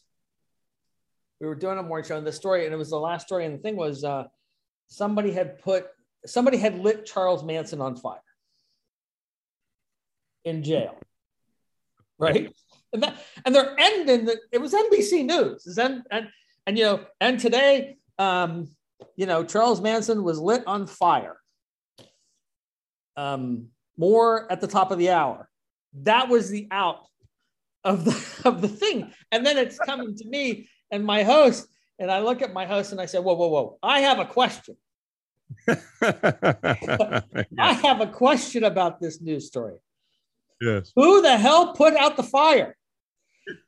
we 1.39 1.47
were 1.47 1.55
doing 1.55 1.77
a 1.77 1.83
morning 1.83 2.07
show 2.07 2.17
and 2.17 2.25
the 2.25 2.31
story 2.31 2.65
and 2.65 2.73
it 2.73 2.77
was 2.77 2.89
the 2.89 2.99
last 2.99 3.27
story 3.27 3.45
and 3.45 3.55
the 3.55 3.59
thing 3.59 3.75
was 3.75 4.03
uh, 4.03 4.25
somebody 4.87 5.31
had 5.31 5.59
put 5.59 5.87
somebody 6.25 6.57
had 6.57 6.79
lit 6.79 7.05
charles 7.05 7.43
manson 7.43 7.81
on 7.81 7.95
fire 7.95 8.19
in 10.45 10.63
jail. 10.63 10.97
Right? 12.17 12.53
And 12.93 13.03
that 13.03 13.17
and 13.45 13.53
they're 13.53 13.75
ending 13.77 14.25
the, 14.25 14.39
it 14.51 14.61
was 14.61 14.73
nbc 14.73 15.25
news. 15.25 15.77
And 15.77 16.03
and 16.11 16.29
and 16.65 16.77
you 16.77 16.85
know 16.85 17.05
and 17.19 17.39
today 17.39 17.97
um, 18.17 18.69
you 19.15 19.25
know, 19.25 19.43
Charles 19.43 19.81
Manson 19.81 20.23
was 20.23 20.39
lit 20.39 20.63
on 20.67 20.87
fire. 20.87 21.37
Um, 23.15 23.67
more 23.97 24.51
at 24.51 24.59
the 24.59 24.67
top 24.67 24.91
of 24.91 24.97
the 24.97 25.11
hour. 25.11 25.47
That 26.01 26.29
was 26.29 26.49
the 26.49 26.67
out 26.71 27.05
of 27.83 28.05
the 28.05 28.41
of 28.45 28.61
the 28.61 28.67
thing. 28.67 29.11
And 29.31 29.45
then 29.45 29.57
it's 29.57 29.77
coming 29.79 30.15
to 30.15 30.27
me 30.27 30.69
and 30.91 31.05
my 31.05 31.23
host, 31.23 31.67
and 31.99 32.11
I 32.11 32.19
look 32.19 32.41
at 32.41 32.53
my 32.53 32.65
host 32.65 32.91
and 32.91 33.01
I 33.01 33.05
say, 33.05 33.19
Whoa, 33.19 33.33
whoa, 33.33 33.47
whoa, 33.47 33.77
I 33.83 33.99
have 33.99 34.19
a 34.19 34.25
question. 34.25 34.77
I 35.67 37.23
have 37.57 38.01
a 38.01 38.07
question 38.07 38.63
about 38.63 38.99
this 38.99 39.21
news 39.21 39.47
story. 39.47 39.75
Yes. 40.59 40.91
Who 40.95 41.21
the 41.21 41.37
hell 41.37 41.73
put 41.73 41.95
out 41.95 42.17
the 42.17 42.23
fire? 42.23 42.75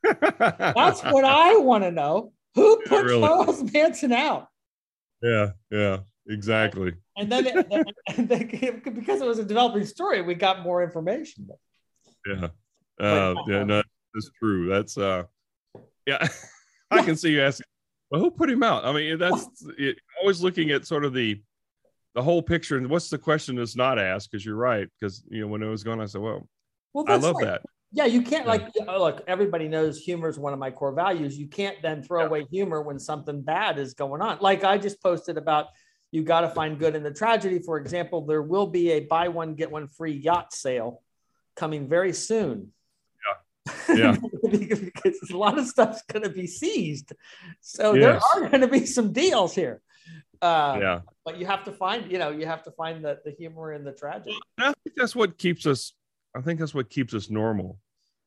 That's 0.03 1.03
what 1.03 1.25
I 1.25 1.57
want 1.57 1.83
to 1.83 1.91
know. 1.91 2.31
Who 2.55 2.81
put 2.85 3.05
really? 3.05 3.21
Charles 3.21 3.71
Manson 3.71 4.11
out? 4.11 4.47
Yeah, 5.21 5.51
yeah, 5.71 5.97
exactly. 6.27 6.93
And 7.17 7.31
then, 7.31 7.47
it, 7.47 7.87
and 8.17 8.27
then, 8.27 8.81
because 8.83 9.21
it 9.21 9.27
was 9.27 9.39
a 9.39 9.45
developing 9.45 9.85
story, 9.85 10.21
we 10.21 10.35
got 10.35 10.61
more 10.61 10.83
information. 10.83 11.49
Yeah, 12.25 12.47
uh, 12.99 13.35
yeah, 13.47 13.63
no, 13.63 13.81
that's 14.13 14.29
true. 14.39 14.67
That's 14.69 14.97
uh, 14.97 15.23
yeah, 16.05 16.27
I 16.91 17.01
can 17.01 17.15
see 17.15 17.31
you 17.31 17.41
asking, 17.41 17.65
well, 18.09 18.21
who 18.21 18.31
put 18.31 18.49
him 18.49 18.63
out? 18.63 18.85
I 18.85 18.93
mean, 18.93 19.17
that's 19.19 19.47
it, 19.77 19.97
always 20.21 20.41
looking 20.41 20.71
at 20.71 20.87
sort 20.87 21.05
of 21.05 21.13
the 21.13 21.41
the 22.15 22.23
whole 22.23 22.41
picture 22.41 22.77
and 22.77 22.89
what's 22.89 23.09
the 23.09 23.17
question 23.17 23.57
that's 23.57 23.75
not 23.75 23.99
asked 23.99 24.31
because 24.31 24.45
you're 24.45 24.55
right 24.55 24.87
because 24.97 25.23
you 25.29 25.41
know 25.41 25.47
when 25.47 25.61
it 25.61 25.67
was 25.67 25.83
going 25.83 25.99
i 25.99 26.05
said 26.05 26.21
well, 26.21 26.47
well 26.93 27.03
i 27.09 27.17
love 27.17 27.35
that 27.41 27.61
yeah 27.95 28.05
you 28.05 28.21
can't 28.21 28.45
like 28.45 28.67
look 28.85 29.23
everybody 29.25 29.67
knows 29.67 29.97
humor 29.97 30.27
is 30.27 30.37
one 30.37 30.53
of 30.53 30.59
my 30.59 30.69
core 30.69 30.91
values 30.91 31.37
you 31.37 31.47
can't 31.47 31.81
then 31.81 32.03
throw 32.03 32.21
yeah. 32.21 32.27
away 32.27 32.45
humor 32.51 32.81
when 32.81 32.99
something 32.99 33.41
bad 33.41 33.79
is 33.79 33.93
going 33.93 34.21
on 34.21 34.37
like 34.41 34.63
i 34.63 34.77
just 34.77 35.01
posted 35.01 35.37
about 35.37 35.67
you 36.11 36.21
got 36.23 36.41
to 36.41 36.49
find 36.49 36.77
good 36.77 36.95
in 36.95 37.01
the 37.01 37.13
tragedy 37.13 37.59
for 37.59 37.77
example 37.77 38.25
there 38.25 38.41
will 38.41 38.67
be 38.67 38.91
a 38.91 38.99
buy 38.99 39.29
one 39.29 39.55
get 39.55 39.71
one 39.71 39.87
free 39.87 40.13
yacht 40.13 40.53
sale 40.53 41.01
coming 41.55 41.87
very 41.87 42.13
soon 42.13 42.71
yeah, 43.89 43.95
yeah. 43.95 44.15
because 44.49 45.29
a 45.31 45.37
lot 45.37 45.57
of 45.57 45.65
stuff's 45.65 46.03
going 46.11 46.23
to 46.23 46.29
be 46.29 46.45
seized 46.45 47.13
so 47.61 47.93
yes. 47.93 48.21
there 48.33 48.43
are 48.43 48.49
going 48.49 48.61
to 48.61 48.67
be 48.67 48.85
some 48.85 49.11
deals 49.13 49.55
here 49.55 49.81
uh, 50.41 50.77
yeah. 50.79 50.99
But 51.23 51.39
you 51.39 51.45
have 51.47 51.63
to 51.63 51.71
find, 51.71 52.11
you 52.11 52.19
know, 52.19 52.29
you 52.29 52.45
have 52.45 52.61
to 52.63 52.71
find 52.71 53.03
the, 53.03 53.19
the 53.25 53.31
humor 53.31 53.73
in 53.73 53.83
the 53.83 53.91
tragedy. 53.91 54.37
I 54.59 54.73
think 54.83 54.95
that's 54.95 55.15
what 55.15 55.39
keeps 55.39 55.65
us. 55.65 55.93
I 56.35 56.41
think 56.41 56.59
that's 56.59 56.73
what 56.73 56.89
keeps 56.89 57.13
us 57.13 57.29
normal, 57.29 57.79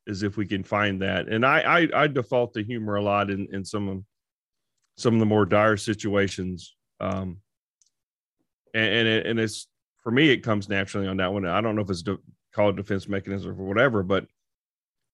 is 0.09 0.23
if 0.25 0.37
we 0.37 0.47
can 0.47 0.65
find 0.65 1.03
that. 1.03 1.29
And 1.29 1.47
I 1.47 1.61
I, 1.61 1.89
I 1.95 2.07
default 2.09 2.55
to 2.55 2.65
humor 2.65 2.97
a 2.97 3.03
lot 3.03 3.31
in 3.31 3.47
in 3.53 3.65
some 3.65 3.89
of 3.89 4.03
some 4.97 5.15
of 5.15 5.21
the 5.21 5.27
more 5.27 5.47
dire 5.47 5.77
situations. 5.77 6.75
Um, 6.99 7.39
and 8.75 8.85
and, 8.85 9.09
it, 9.09 9.27
and 9.27 9.39
it's 9.39 9.69
for 10.03 10.11
me, 10.11 10.31
it 10.31 10.39
comes 10.39 10.69
naturally 10.69 11.07
on 11.07 11.19
that 11.19 11.33
one. 11.33 11.47
I 11.47 11.61
don't 11.61 11.77
know 11.77 11.83
if 11.83 11.91
it's 11.91 12.03
de- 12.03 12.19
called 12.53 12.77
defense 12.77 13.09
mechanism 13.09 13.51
or 13.53 13.65
whatever, 13.65 14.03
but 14.03 14.27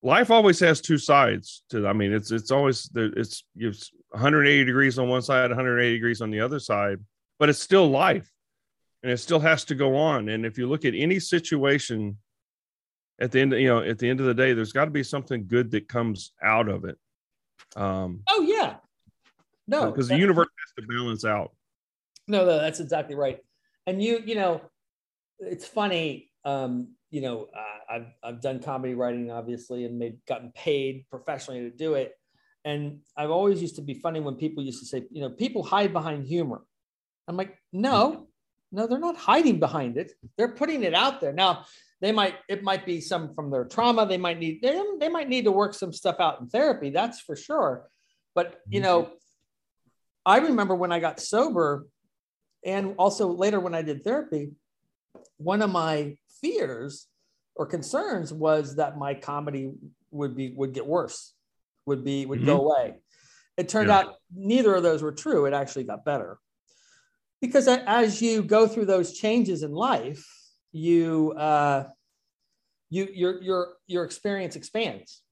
life 0.04 0.30
always 0.30 0.60
has 0.60 0.80
two 0.82 0.98
sides 0.98 1.64
to 1.70 1.88
i 1.88 1.92
mean 1.92 2.12
it's 2.12 2.30
it's 2.30 2.50
always 2.50 2.90
it's 2.94 3.42
it's 3.56 3.90
180 4.10 4.64
degrees 4.64 4.98
on 4.98 5.08
one 5.08 5.22
side 5.22 5.48
180 5.48 5.94
degrees 5.94 6.20
on 6.20 6.30
the 6.30 6.40
other 6.40 6.60
side 6.60 6.98
but 7.38 7.48
it's 7.48 7.58
still 7.58 7.88
life 7.88 8.30
and 9.02 9.10
it 9.10 9.16
still 9.16 9.40
has 9.40 9.64
to 9.64 9.74
go 9.74 9.96
on 9.96 10.28
and 10.28 10.44
if 10.44 10.58
you 10.58 10.68
look 10.68 10.84
at 10.84 10.94
any 10.94 11.18
situation 11.18 12.18
at 13.20 13.32
the 13.32 13.40
end 13.40 13.52
you 13.52 13.68
know 13.68 13.80
at 13.80 13.98
the 13.98 14.08
end 14.08 14.20
of 14.20 14.26
the 14.26 14.34
day 14.34 14.52
there's 14.52 14.72
got 14.72 14.86
to 14.86 14.90
be 14.90 15.02
something 15.02 15.46
good 15.46 15.70
that 15.70 15.88
comes 15.88 16.32
out 16.42 16.68
of 16.68 16.84
it 16.84 16.98
um 17.76 18.22
oh 18.28 18.42
yeah 18.42 18.76
no 19.66 19.90
because 19.90 20.08
the 20.08 20.18
universe 20.18 20.48
has 20.58 20.84
to 20.84 20.92
balance 20.92 21.24
out 21.24 21.52
no 22.28 22.44
no 22.44 22.58
that's 22.58 22.80
exactly 22.80 23.14
right 23.14 23.40
and 23.86 24.02
you 24.02 24.22
you 24.24 24.34
know 24.34 24.60
it's 25.40 25.66
funny 25.66 26.30
um 26.44 26.88
you 27.14 27.20
know, 27.20 27.46
uh, 27.56 27.92
I've 27.94 28.06
I've 28.24 28.40
done 28.40 28.58
comedy 28.58 28.94
writing 28.94 29.30
obviously 29.30 29.84
and 29.84 29.96
made 29.96 30.18
gotten 30.26 30.50
paid 30.50 31.06
professionally 31.08 31.60
to 31.60 31.70
do 31.70 31.94
it. 31.94 32.12
And 32.64 33.02
I've 33.16 33.30
always 33.30 33.62
used 33.62 33.76
to 33.76 33.82
be 33.82 33.94
funny 33.94 34.18
when 34.18 34.34
people 34.34 34.64
used 34.64 34.80
to 34.80 34.86
say, 34.86 35.04
you 35.12 35.20
know, 35.20 35.30
people 35.30 35.62
hide 35.62 35.92
behind 35.92 36.26
humor. 36.26 36.62
I'm 37.28 37.36
like, 37.36 37.56
no, 37.72 38.26
no, 38.72 38.88
they're 38.88 38.98
not 38.98 39.16
hiding 39.16 39.60
behind 39.60 39.96
it. 39.96 40.10
They're 40.36 40.56
putting 40.56 40.82
it 40.82 40.92
out 40.92 41.20
there. 41.20 41.32
Now, 41.32 41.66
they 42.04 42.12
might 42.12 42.34
it 42.50 42.62
might 42.62 42.84
be 42.84 43.00
some 43.00 43.34
from 43.34 43.50
their 43.50 43.64
trauma. 43.64 44.04
They 44.04 44.18
might 44.18 44.38
need 44.38 44.60
they, 44.60 44.78
they 45.00 45.08
might 45.08 45.26
need 45.26 45.44
to 45.44 45.50
work 45.50 45.72
some 45.72 45.90
stuff 45.90 46.16
out 46.20 46.38
in 46.38 46.48
therapy. 46.48 46.90
That's 46.90 47.18
for 47.18 47.34
sure. 47.34 47.88
But 48.34 48.60
you 48.68 48.80
know, 48.80 49.10
I 50.26 50.36
remember 50.36 50.74
when 50.74 50.92
I 50.92 51.00
got 51.00 51.18
sober, 51.18 51.86
and 52.62 52.96
also 52.98 53.28
later 53.28 53.58
when 53.58 53.74
I 53.74 53.80
did 53.80 54.04
therapy, 54.04 54.50
one 55.38 55.62
of 55.62 55.70
my 55.70 56.18
fears 56.42 57.06
or 57.56 57.64
concerns 57.64 58.34
was 58.34 58.76
that 58.76 58.98
my 58.98 59.14
comedy 59.14 59.72
would 60.10 60.36
be 60.36 60.52
would 60.54 60.74
get 60.74 60.86
worse, 60.86 61.32
would 61.86 62.04
be 62.04 62.26
would 62.26 62.40
mm-hmm. 62.40 62.48
go 62.48 62.68
away. 62.68 62.96
It 63.56 63.70
turned 63.70 63.88
yeah. 63.88 64.00
out 64.00 64.16
neither 64.30 64.74
of 64.74 64.82
those 64.82 65.02
were 65.02 65.12
true. 65.12 65.46
It 65.46 65.54
actually 65.54 65.84
got 65.84 66.04
better. 66.04 66.36
Because 67.40 67.66
as 67.66 68.20
you 68.20 68.42
go 68.42 68.68
through 68.68 68.86
those 68.86 69.16
changes 69.16 69.62
in 69.62 69.72
life, 69.72 70.22
you 70.74 71.32
uh, 71.36 71.84
you 72.90 73.08
your 73.12 73.42
your 73.42 73.68
your 73.86 74.04
experience 74.04 74.56
expands. 74.56 75.22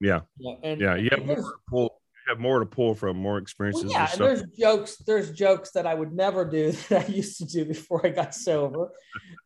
Yeah. 0.00 0.20
yeah 0.38 0.54
and, 0.62 0.80
yeah. 0.80 0.96
You 0.96 1.08
have 1.10 1.24
more 1.24 1.36
to 1.36 1.58
pull 1.68 2.00
have 2.28 2.40
more 2.40 2.58
to 2.58 2.66
pull 2.66 2.94
from, 2.94 3.16
more 3.16 3.38
experiences. 3.38 3.84
Well, 3.84 3.92
yeah, 3.92 4.08
and 4.10 4.20
there's 4.20 4.42
jokes. 4.58 4.96
There's 4.96 5.30
jokes 5.30 5.70
that 5.72 5.86
I 5.86 5.94
would 5.94 6.12
never 6.12 6.44
do 6.44 6.72
that 6.88 7.08
I 7.08 7.12
used 7.12 7.38
to 7.38 7.44
do 7.44 7.64
before 7.64 8.04
I 8.06 8.10
got 8.10 8.34
sober. 8.34 8.90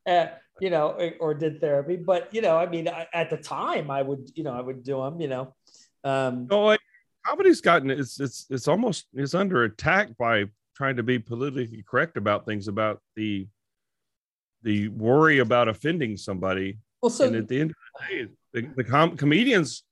Uh, 0.07 0.27
you 0.61 0.71
know, 0.71 0.91
or 1.21 1.35
did 1.35 1.61
therapy. 1.61 1.97
But 1.97 2.33
you 2.35 2.43
know, 2.43 2.57
I 2.57 2.67
mean, 2.67 2.89
at 2.89 3.31
the 3.31 3.37
time, 3.37 3.91
I 3.91 4.03
would, 4.03 4.31
you 4.35 4.45
know, 4.45 4.53
I 4.53 4.61
would 4.61 4.83
do 4.83 5.03
them. 5.03 5.21
You 5.21 5.29
know, 5.29 5.55
um, 6.05 6.47
no, 6.51 6.65
like, 6.65 6.81
comedy's 7.27 7.61
gotten 7.61 7.91
it's 7.91 8.21
it's 8.21 8.47
it's 8.51 8.69
almost 8.69 9.07
it's 9.15 9.35
under 9.35 9.65
attack 9.65 10.17
by 10.19 10.47
trying 10.77 10.97
to 10.97 11.03
be 11.03 11.19
politically 11.19 11.85
correct 11.89 12.17
about 12.17 12.47
things 12.47 12.69
about 12.69 13.01
the 13.17 13.47
the 14.63 14.89
worry 14.89 15.39
about 15.39 15.69
offending 15.69 16.17
somebody. 16.17 16.79
Well, 17.03 17.11
so 17.11 17.27
and 17.27 17.37
at 17.37 17.49
the 17.49 17.61
end 17.61 17.71
of 17.71 17.77
the 17.77 18.15
day, 18.15 18.29
the, 18.53 18.73
the 18.77 18.85
com- 18.85 19.17
comedians 19.17 19.85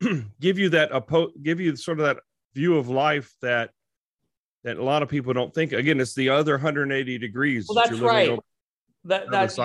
give 0.40 0.58
you 0.58 0.68
that 0.70 0.90
oppo- 0.90 1.30
give 1.42 1.60
you 1.60 1.76
sort 1.76 2.00
of 2.00 2.06
that 2.06 2.18
view 2.54 2.76
of 2.76 2.88
life 2.88 3.32
that 3.42 3.70
that 4.64 4.78
a 4.78 4.82
lot 4.82 5.02
of 5.02 5.08
people 5.08 5.32
don't 5.32 5.54
think. 5.54 5.72
Again, 5.72 6.00
it's 6.00 6.14
the 6.14 6.30
other 6.30 6.54
180 6.54 7.18
degrees. 7.18 7.66
Well, 7.68 7.84
that's 7.84 8.00
right. 8.00 8.36
that 9.04 9.30
that's 9.30 9.58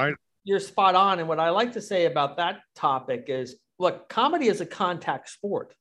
you're 0.43 0.59
spot 0.59 0.95
on. 0.95 1.19
And 1.19 1.27
what 1.27 1.39
I 1.39 1.49
like 1.49 1.73
to 1.73 1.81
say 1.81 2.05
about 2.05 2.37
that 2.37 2.61
topic 2.75 3.25
is 3.27 3.55
look, 3.79 4.09
comedy 4.09 4.47
is 4.47 4.61
a 4.61 4.65
contact 4.65 5.29
sport. 5.29 5.73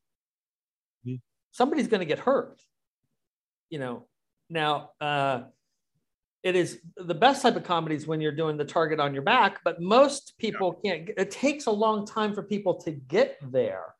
Mm-hmm. 1.07 1.17
Somebody's 1.53 1.89
going 1.89 2.01
to 2.01 2.07
get 2.07 2.19
hurt. 2.19 2.61
You 3.69 3.79
know, 3.79 4.07
now, 4.49 4.91
uh, 5.01 5.43
it 6.43 6.57
is 6.57 6.81
the 6.97 7.15
best 7.15 7.43
type 7.43 7.57
of 7.57 7.65
comedy 7.65 7.95
is 7.95 8.07
when 8.07 8.21
you're 8.21 8.33
doing 8.33 8.57
the 8.57 8.65
target 8.65 8.99
on 8.99 9.13
your 9.13 9.23
back, 9.23 9.61
but 9.65 9.81
most 9.81 10.39
people 10.39 10.81
yeah. 10.83 10.97
can't. 10.97 11.11
It 11.17 11.31
takes 11.31 11.67
a 11.67 11.71
long 11.71 12.07
time 12.07 12.35
for 12.35 12.43
people 12.43 12.75
to 12.83 12.93
get 12.93 13.39
there, 13.43 13.95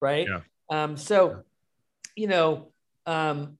right? 0.00 0.26
Yeah. 0.28 0.40
Um, 0.70 0.96
so, 0.96 1.42
you 2.14 2.28
know, 2.28 2.72
um, 3.06 3.58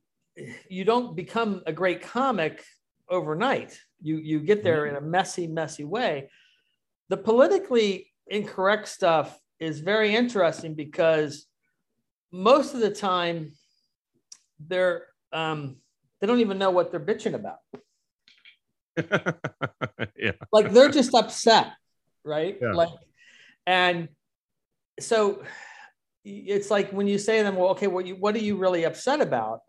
you 0.69 0.85
don't 0.85 1.17
become 1.17 1.63
a 1.67 1.73
great 1.73 2.03
comic 2.03 2.65
overnight. 3.09 3.79
You 4.01 4.17
you 4.19 4.41
get 4.41 4.63
there 4.63 4.87
mm-hmm. 4.87 4.97
in 4.97 5.03
a 5.03 5.07
messy, 5.07 5.47
messy 5.47 5.85
way 5.85 6.29
the 7.11 7.17
politically 7.17 8.13
incorrect 8.29 8.89
stuff 8.89 9.39
is 9.59 9.81
very 9.81 10.15
interesting 10.15 10.75
because 10.75 11.47
most 12.31 12.73
of 12.73 12.81
the 12.81 12.91
time 12.91 13.53
they're 14.69 15.07
um, 15.33 15.77
they 16.21 16.27
don't 16.27 16.41
even 16.41 16.59
know 16.59 16.71
what 16.71 16.91
they're 16.91 17.01
bitching 17.01 17.35
about. 17.35 17.59
yeah. 20.17 20.33
Like 20.53 20.73
they're 20.73 20.91
just 20.91 21.15
upset, 21.15 21.73
right? 22.25 22.59
Yeah. 22.61 22.73
Like, 22.73 22.91
and 23.67 24.09
so 24.99 25.43
it's 26.25 26.71
like 26.71 26.93
when 26.93 27.07
you 27.07 27.19
say 27.19 27.39
to 27.39 27.45
them, 27.45 27.57
well, 27.57 27.71
okay, 27.71 27.87
what 27.87 28.07
you 28.07 28.17
what 28.17 28.35
are 28.35 28.41
you 28.41 28.57
really 28.57 28.85
upset 28.85 29.21
about? 29.21 29.61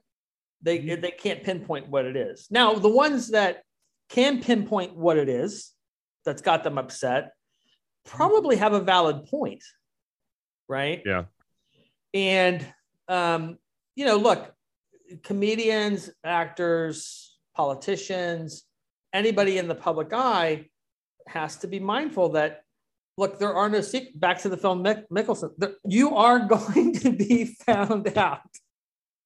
They 0.62 0.80
mm-hmm. 0.80 1.02
they 1.02 1.12
can't 1.12 1.44
pinpoint 1.44 1.88
what 1.88 2.06
it 2.06 2.16
is. 2.16 2.48
Now, 2.50 2.74
the 2.74 2.90
ones 2.90 3.30
that 3.30 3.64
can 4.10 4.42
pinpoint 4.42 4.96
what 4.96 5.18
it 5.18 5.30
is, 5.30 5.72
that's 6.26 6.42
got 6.42 6.64
them 6.64 6.78
upset 6.78 7.32
probably 8.06 8.56
have 8.56 8.74
a 8.74 8.80
valid 8.80 9.26
point, 9.26 9.64
right? 10.68 11.02
Yeah. 11.06 11.26
And 12.14 12.66
um, 13.08 13.58
you 13.96 14.06
know, 14.06 14.18
look, 14.18 14.54
comedians, 15.24 16.10
actors, 16.24 17.38
politicians, 17.56 18.64
anybody 19.14 19.58
in 19.58 19.68
the 19.68 19.76
public 19.76 20.14
eye 20.14 20.68
has 21.28 21.58
to 21.58 21.68
be 21.68 21.80
mindful 21.80 22.30
that 22.30 22.64
look, 23.18 23.40
there 23.40 23.54
are 23.54 23.70
no 23.70 23.82
secrets. 23.82 24.18
Back 24.18 24.40
to 24.42 24.50
the 24.50 24.58
Phil 24.58 24.76
Mick- 24.76 25.08
Mickelson, 25.12 25.52
there, 25.58 25.76
you 25.86 26.16
are 26.16 26.40
going 26.48 26.94
to 26.96 27.12
be 27.12 27.56
found 27.66 28.18
out. 28.18 28.42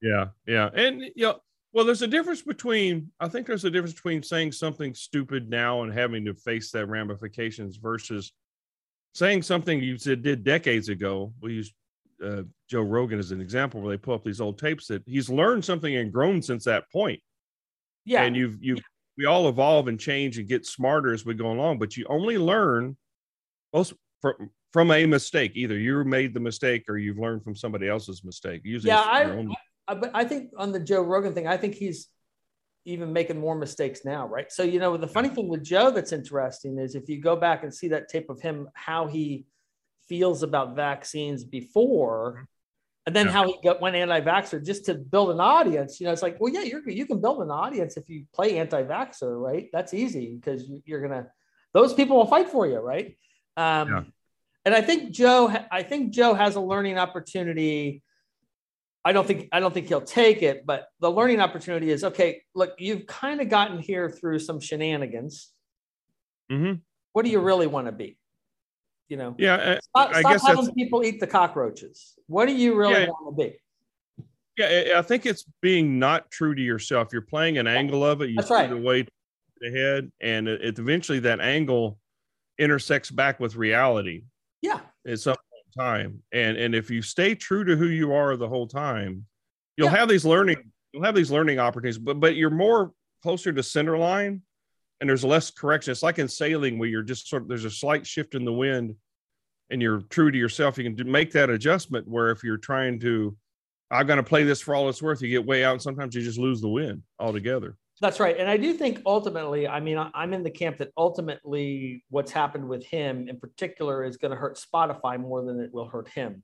Yeah, 0.02 0.28
yeah, 0.46 0.70
and 0.74 1.02
you 1.02 1.26
know, 1.26 1.40
well, 1.76 1.84
there's 1.84 2.02
a 2.02 2.08
difference 2.08 2.42
between, 2.42 3.12
I 3.20 3.28
think 3.28 3.48
there's 3.48 3.66
a 3.66 3.70
difference 3.70 3.94
between 3.94 4.24
saying 4.24 4.54
something 4.54 4.94
stupid 4.94 5.50
now 5.50 5.84
and 5.84 5.92
having 5.92 6.24
to 6.26 6.34
face 6.34 6.72
that 6.72 6.88
ramifications 6.88 7.76
versus 7.76 8.32
saying 9.14 9.42
something 9.42 9.82
you 9.82 9.98
said 9.98 10.22
did 10.22 10.46
decades 10.46 10.88
ago. 10.88 11.34
We 11.42 11.56
use 11.56 11.74
uh, 12.24 12.44
Joe 12.70 12.82
Rogan 12.82 13.20
as 13.20 13.32
an 13.32 13.42
example 13.42 13.82
where 13.82 13.92
they 13.92 14.02
pull 14.02 14.14
up 14.14 14.24
these 14.24 14.40
old 14.40 14.58
tapes 14.58 14.88
that 14.88 15.04
he's 15.06 15.30
learned 15.30 15.66
something 15.66 15.94
and 15.98 16.14
grown 16.14 16.42
since 16.42 16.64
that 16.64 16.90
point. 16.94 17.22
Yeah. 18.06 18.24
And 18.24 18.38
you've, 18.38 18.58
you, 18.62 18.78
we 19.18 19.26
all 19.26 19.48
evolve 19.48 19.88
and 19.88 20.00
change 20.00 20.38
and 20.38 20.48
get 20.48 20.66
smarter 20.66 21.14
as 21.14 21.26
we 21.26 21.34
go 21.34 21.52
along, 21.52 21.80
but 21.80 21.96
you 21.96 22.06
only 22.10 22.38
learn 22.38 22.98
most 23.74 23.94
for, 24.22 24.38
from 24.74 24.92
a 24.92 25.06
mistake. 25.06 25.54
Either 25.56 25.78
you 25.78 26.04
made 26.04 26.34
the 26.34 26.40
mistake 26.40 26.86
or 26.90 26.98
you've 26.98 27.18
learned 27.18 27.44
from 27.44 27.56
somebody 27.56 27.88
else's 27.88 28.24
mistake. 28.24 28.62
Usually, 28.64 28.90
yeah, 28.90 29.02
I, 29.02 29.24
own... 29.26 29.56
I, 29.88 29.96
but 29.96 30.12
I 30.14 30.26
think 30.26 30.52
on 30.58 30.72
the 30.72 30.80
Joe 30.80 31.02
Rogan 31.02 31.34
thing, 31.34 31.48
I 31.48 31.58
think 31.58 31.76
he's 31.76 32.10
even 32.86 33.12
making 33.14 33.40
more 33.40 33.56
mistakes 33.56 34.02
now, 34.06 34.28
right? 34.28 34.52
So 34.52 34.64
you 34.64 34.80
know, 34.80 34.96
the 34.98 35.08
funny 35.08 35.30
thing 35.30 35.48
with 35.48 35.64
Joe 35.64 35.92
that's 35.92 36.12
interesting 36.12 36.78
is 36.78 36.96
if 36.96 37.10
you 37.10 37.22
go 37.22 37.36
back 37.36 37.64
and 37.64 37.74
see 37.74 37.88
that 37.90 38.10
tape 38.10 38.30
of 38.30 38.42
him, 38.42 38.70
how 38.74 39.08
he 39.08 39.46
feels 40.08 40.44
about 40.44 40.76
vaccines 40.76 41.44
before 41.44 42.34
mm-hmm 42.34 42.44
and 43.06 43.16
then 43.16 43.28
yeah. 43.28 43.32
how 43.32 43.48
he 43.48 43.58
got 43.64 43.82
went 43.82 43.96
anti-vaxxer 43.96 44.66
just 44.66 44.86
to 44.86 44.96
build 44.96 45.30
an 45.30 45.40
audience. 45.40 46.00
You 46.00 46.08
know, 46.08 46.14
it's 46.14 46.24
like, 46.24 46.40
well, 46.40 46.52
yeah, 46.52 46.62
you're 46.62 46.88
you 46.90 47.06
can 47.06 47.22
build 47.22 47.42
an 47.42 47.52
audience 47.52 47.98
if 47.98 48.10
you 48.10 48.26
play 48.34 48.58
anti-vaxxer, 48.58 49.40
right? 49.40 49.70
That's 49.72 49.94
easy 49.94 50.36
because 50.36 50.70
you're 50.86 51.02
gonna 51.02 51.28
those 51.74 51.94
people 51.94 52.18
will 52.18 52.26
fight 52.26 52.50
for 52.50 52.66
you, 52.66 52.80
right? 52.80 53.18
Um, 53.58 53.90
yeah. 53.90 54.04
And 54.66 54.74
I 54.74 54.82
think 54.82 55.12
Joe, 55.12 55.54
I 55.72 55.84
think 55.84 56.12
Joe 56.12 56.34
has 56.34 56.56
a 56.56 56.62
learning 56.62 56.98
opportunity. 56.98 58.02
I 59.04 59.12
don't 59.12 59.28
think 59.28 59.50
I 59.52 59.60
don't 59.60 59.74
think 59.74 59.88
he'll 59.88 60.02
take 60.02 60.42
it, 60.42 60.66
but 60.66 60.88
the 61.00 61.12
learning 61.12 61.40
opportunity 61.40 61.92
is 61.92 62.04
okay. 62.04 62.42
Look, 62.56 62.74
you've 62.80 63.06
kind 63.06 63.40
of 63.40 63.50
gotten 63.50 63.78
here 63.78 64.10
through 64.10 64.40
some 64.40 64.60
shenanigans. 64.60 65.52
Mm-hmm. 66.52 66.80
What 67.14 67.26
do 67.26 67.32
you 67.32 67.40
really 67.40 67.68
want 67.68 67.86
to 67.86 67.92
be? 67.92 68.18
You 69.08 69.18
know, 69.18 69.36
yeah. 69.38 69.80
Stop, 69.82 70.16
I 70.16 70.22
stop 70.22 70.58
having 70.58 70.74
people 70.74 71.04
eat 71.04 71.20
the 71.20 71.28
cockroaches. 71.28 72.16
What 72.28 72.48
do 72.48 72.56
you 72.56 72.76
really 72.76 72.94
yeah, 72.94 73.08
want 73.08 73.38
to 73.38 73.44
be? 73.44 73.56
Yeah, 74.58 74.98
I 74.98 75.02
think 75.02 75.26
it's 75.26 75.46
being 75.62 76.00
not 76.00 76.32
true 76.32 76.56
to 76.56 76.62
yourself. 76.62 77.10
You're 77.12 77.22
playing 77.22 77.58
an 77.58 77.68
angle 77.68 78.06
of 78.06 78.22
it. 78.22 78.30
You 78.30 78.38
That's 78.38 78.50
right. 78.50 78.70
the 78.70 78.78
way 78.78 79.06
ahead, 79.64 80.12
and 80.22 80.48
it, 80.48 80.62
it, 80.62 80.80
eventually 80.80 81.20
that 81.20 81.40
angle 81.40 82.00
intersects 82.58 83.12
back 83.12 83.40
with 83.40 83.56
reality. 83.56 84.24
Yeah, 84.62 84.80
at 85.06 85.20
some 85.20 85.36
time, 85.78 86.24
and 86.32 86.58
and 86.58 86.74
if 86.74 86.90
you 86.90 87.04
stay 87.04 87.36
true 87.36 87.64
to 87.64 87.76
who 87.76 87.88
you 87.88 88.14
are 88.14 88.36
the 88.38 88.48
whole 88.48 88.68
time, 88.68 89.26
you'll 89.78 89.92
yeah. 89.92 89.98
have 89.98 90.10
these 90.10 90.26
learning. 90.26 90.72
You'll 90.94 91.04
have 91.04 91.16
these 91.16 91.32
learning 91.32 91.60
opportunities, 91.60 92.00
but 92.00 92.20
but 92.20 92.36
you're 92.36 92.50
more 92.50 92.92
closer 93.22 93.54
to 93.54 93.62
center 93.62 93.98
line 93.98 94.42
and 95.02 95.10
there's 95.10 95.24
less 95.24 95.52
correction. 95.52 95.92
It's 95.92 96.04
like 96.04 96.20
in 96.20 96.28
sailing 96.28 96.80
where 96.80 96.90
you're 96.90 97.04
just 97.04 97.28
sort 97.28 97.44
of 97.44 97.48
there's 97.48 97.66
a 97.66 97.72
slight 97.72 98.06
shift 98.08 98.36
in 98.36 98.46
the 98.46 98.54
wind 98.54 98.96
and 99.70 99.82
you're 99.82 100.02
true 100.10 100.32
to 100.32 100.38
yourself. 100.38 100.78
You 100.78 100.94
can 100.94 101.12
make 101.12 101.32
that 101.34 101.50
adjustment 101.50 102.08
where 102.08 102.32
if 102.32 102.44
you're 102.44 102.58
trying 102.58 103.00
to, 103.02 103.36
I'm 103.92 104.08
going 104.08 104.18
to 104.18 104.24
play 104.24 104.44
this 104.44 104.62
for 104.62 104.76
all 104.76 104.90
it's 104.90 105.02
worth, 105.02 105.22
you 105.22 105.30
get 105.30 105.46
way 105.46 105.64
out 105.64 105.74
and 105.74 105.82
sometimes 105.82 106.16
you 106.16 106.22
just 106.22 106.40
lose 106.40 106.62
the 106.62 106.70
wind 106.70 107.04
altogether. 107.20 107.78
That's 108.02 108.20
right. 108.20 108.38
And 108.38 108.50
I 108.50 108.58
do 108.58 108.74
think 108.74 109.02
ultimately, 109.06 109.68
I 109.68 109.80
mean, 109.80 109.98
I'm 110.14 110.34
in 110.34 110.44
the 110.44 110.50
camp 110.50 110.78
that 110.78 110.92
ultimately 110.98 112.04
what's 112.10 112.32
happened 112.32 112.68
with 112.68 112.86
him 112.86 113.30
in 113.30 113.40
particular 113.40 114.04
is 114.04 114.18
going 114.18 114.32
to 114.32 114.38
hurt 114.38 114.60
Spotify 114.60 115.20
more 115.20 115.44
than 115.44 115.60
it 115.62 115.74
will 115.74 115.88
hurt 115.88 116.10
him. 116.10 116.44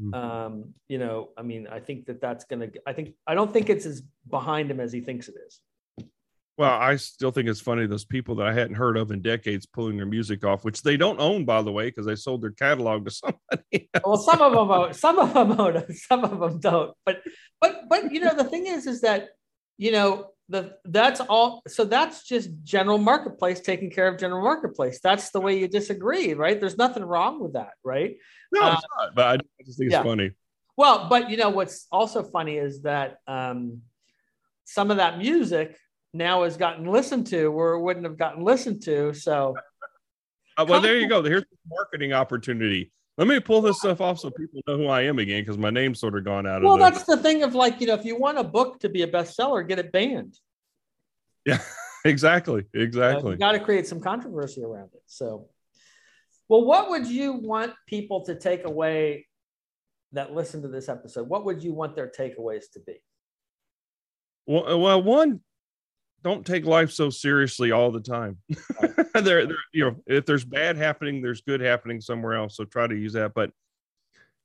Mm-hmm. 0.00 0.14
Um, 0.14 0.74
you 0.88 0.98
know, 0.98 1.30
I 1.36 1.42
mean, 1.42 1.66
I 1.66 1.80
think 1.80 2.06
that 2.06 2.20
that's 2.20 2.44
going 2.44 2.60
to, 2.60 2.72
I 2.86 2.92
think, 2.92 3.14
I 3.26 3.34
don't 3.34 3.52
think 3.52 3.70
it's 3.70 3.86
as 3.86 4.02
behind 4.30 4.70
him 4.70 4.78
as 4.78 4.92
he 4.92 5.00
thinks 5.00 5.28
it 5.28 5.34
is. 5.46 5.60
Well, 6.58 6.70
I 6.70 6.96
still 6.96 7.30
think 7.30 7.48
it's 7.48 7.60
funny 7.60 7.86
those 7.86 8.04
people 8.04 8.34
that 8.36 8.46
I 8.46 8.52
hadn't 8.52 8.74
heard 8.74 8.98
of 8.98 9.10
in 9.10 9.22
decades 9.22 9.64
pulling 9.64 9.96
their 9.96 10.06
music 10.06 10.44
off, 10.44 10.64
which 10.64 10.82
they 10.82 10.98
don't 10.98 11.18
own, 11.18 11.46
by 11.46 11.62
the 11.62 11.72
way, 11.72 11.86
because 11.86 12.04
they 12.04 12.14
sold 12.14 12.42
their 12.42 12.50
catalog 12.50 13.06
to 13.06 13.10
somebody. 13.10 13.88
Else. 13.94 14.04
Well, 14.04 14.16
some 14.18 14.42
of 14.42 14.52
them 14.52 14.70
own, 14.70 14.92
some 14.92 15.18
of 15.18 15.32
them 15.32 15.60
own, 15.60 15.94
some 15.94 16.24
of 16.24 16.38
them 16.38 16.60
don't. 16.60 16.94
But, 17.06 17.22
but, 17.60 17.88
but 17.88 18.12
you 18.12 18.20
know, 18.20 18.34
the 18.34 18.44
thing 18.44 18.66
is, 18.66 18.86
is 18.86 19.00
that 19.00 19.30
you 19.78 19.92
know 19.92 20.28
the 20.48 20.76
that's 20.84 21.20
all. 21.20 21.62
So 21.66 21.84
that's 21.84 22.24
just 22.24 22.50
general 22.62 22.98
marketplace 22.98 23.60
taking 23.60 23.90
care 23.90 24.08
of 24.08 24.18
general 24.18 24.42
marketplace. 24.42 25.00
That's 25.02 25.30
the 25.30 25.40
way 25.40 25.58
you 25.58 25.68
disagree, 25.68 26.34
right? 26.34 26.60
There's 26.60 26.76
nothing 26.76 27.02
wrong 27.02 27.40
with 27.40 27.54
that, 27.54 27.72
right? 27.82 28.16
No, 28.52 28.62
uh, 28.62 28.72
it's 28.74 28.86
not. 28.98 29.14
But 29.14 29.26
I 29.26 29.64
just 29.64 29.78
think 29.78 29.90
yeah. 29.90 30.00
it's 30.00 30.06
funny. 30.06 30.32
Well, 30.76 31.08
but 31.08 31.30
you 31.30 31.38
know 31.38 31.50
what's 31.50 31.86
also 31.90 32.22
funny 32.22 32.56
is 32.56 32.82
that 32.82 33.18
um, 33.26 33.82
some 34.64 34.90
of 34.90 34.98
that 34.98 35.18
music 35.18 35.76
now 36.12 36.44
has 36.44 36.56
gotten 36.56 36.86
listened 36.86 37.26
to 37.28 37.48
where 37.48 37.72
it 37.72 37.80
wouldn't 37.80 38.04
have 38.04 38.18
gotten 38.18 38.44
listened 38.44 38.82
to. 38.82 39.14
So, 39.14 39.56
uh, 40.56 40.66
well, 40.68 40.80
there 40.80 40.98
you 40.98 41.08
go. 41.08 41.22
Here's 41.22 41.42
the 41.42 41.56
marketing 41.68 42.12
opportunity. 42.12 42.92
Let 43.18 43.28
me 43.28 43.40
pull 43.40 43.60
this 43.60 43.78
stuff 43.78 44.00
off 44.00 44.18
so 44.18 44.30
people 44.30 44.60
know 44.66 44.76
who 44.76 44.86
I 44.86 45.02
am 45.02 45.18
again 45.18 45.42
because 45.42 45.58
my 45.58 45.70
name's 45.70 46.00
sort 46.00 46.16
of 46.16 46.24
gone 46.24 46.46
out 46.46 46.62
well, 46.62 46.74
of. 46.74 46.80
Well, 46.80 46.90
that's 46.90 47.04
the 47.04 47.16
thing 47.16 47.42
of 47.42 47.54
like 47.54 47.80
you 47.80 47.86
know, 47.86 47.94
if 47.94 48.04
you 48.04 48.18
want 48.18 48.38
a 48.38 48.44
book 48.44 48.80
to 48.80 48.88
be 48.88 49.02
a 49.02 49.06
bestseller, 49.06 49.66
get 49.66 49.78
it 49.78 49.92
banned. 49.92 50.38
Yeah, 51.44 51.58
exactly, 52.04 52.64
exactly. 52.72 53.30
Uh, 53.30 53.32
you 53.32 53.38
got 53.38 53.52
to 53.52 53.60
create 53.60 53.86
some 53.86 54.00
controversy 54.00 54.62
around 54.62 54.90
it. 54.94 55.02
So, 55.06 55.48
well, 56.48 56.64
what 56.64 56.88
would 56.90 57.06
you 57.06 57.34
want 57.34 57.74
people 57.86 58.24
to 58.26 58.34
take 58.34 58.64
away 58.64 59.26
that 60.12 60.34
listen 60.34 60.62
to 60.62 60.68
this 60.68 60.88
episode? 60.88 61.28
What 61.28 61.44
would 61.44 61.62
you 61.62 61.74
want 61.74 61.94
their 61.94 62.10
takeaways 62.10 62.70
to 62.72 62.80
be? 62.80 63.02
Well, 64.46 64.80
well, 64.80 65.02
one, 65.02 65.40
don't 66.22 66.46
take 66.46 66.64
life 66.64 66.90
so 66.90 67.10
seriously 67.10 67.72
all 67.72 67.90
the 67.90 68.00
time. 68.00 68.38
there, 69.14 69.46
there, 69.46 69.56
you 69.72 69.84
know, 69.84 69.96
if 70.06 70.24
there's 70.26 70.44
bad 70.44 70.76
happening, 70.76 71.20
there's 71.20 71.40
good 71.40 71.60
happening 71.60 72.00
somewhere 72.00 72.34
else. 72.34 72.56
So 72.56 72.64
try 72.64 72.86
to 72.86 72.94
use 72.94 73.14
that. 73.14 73.32
But 73.34 73.50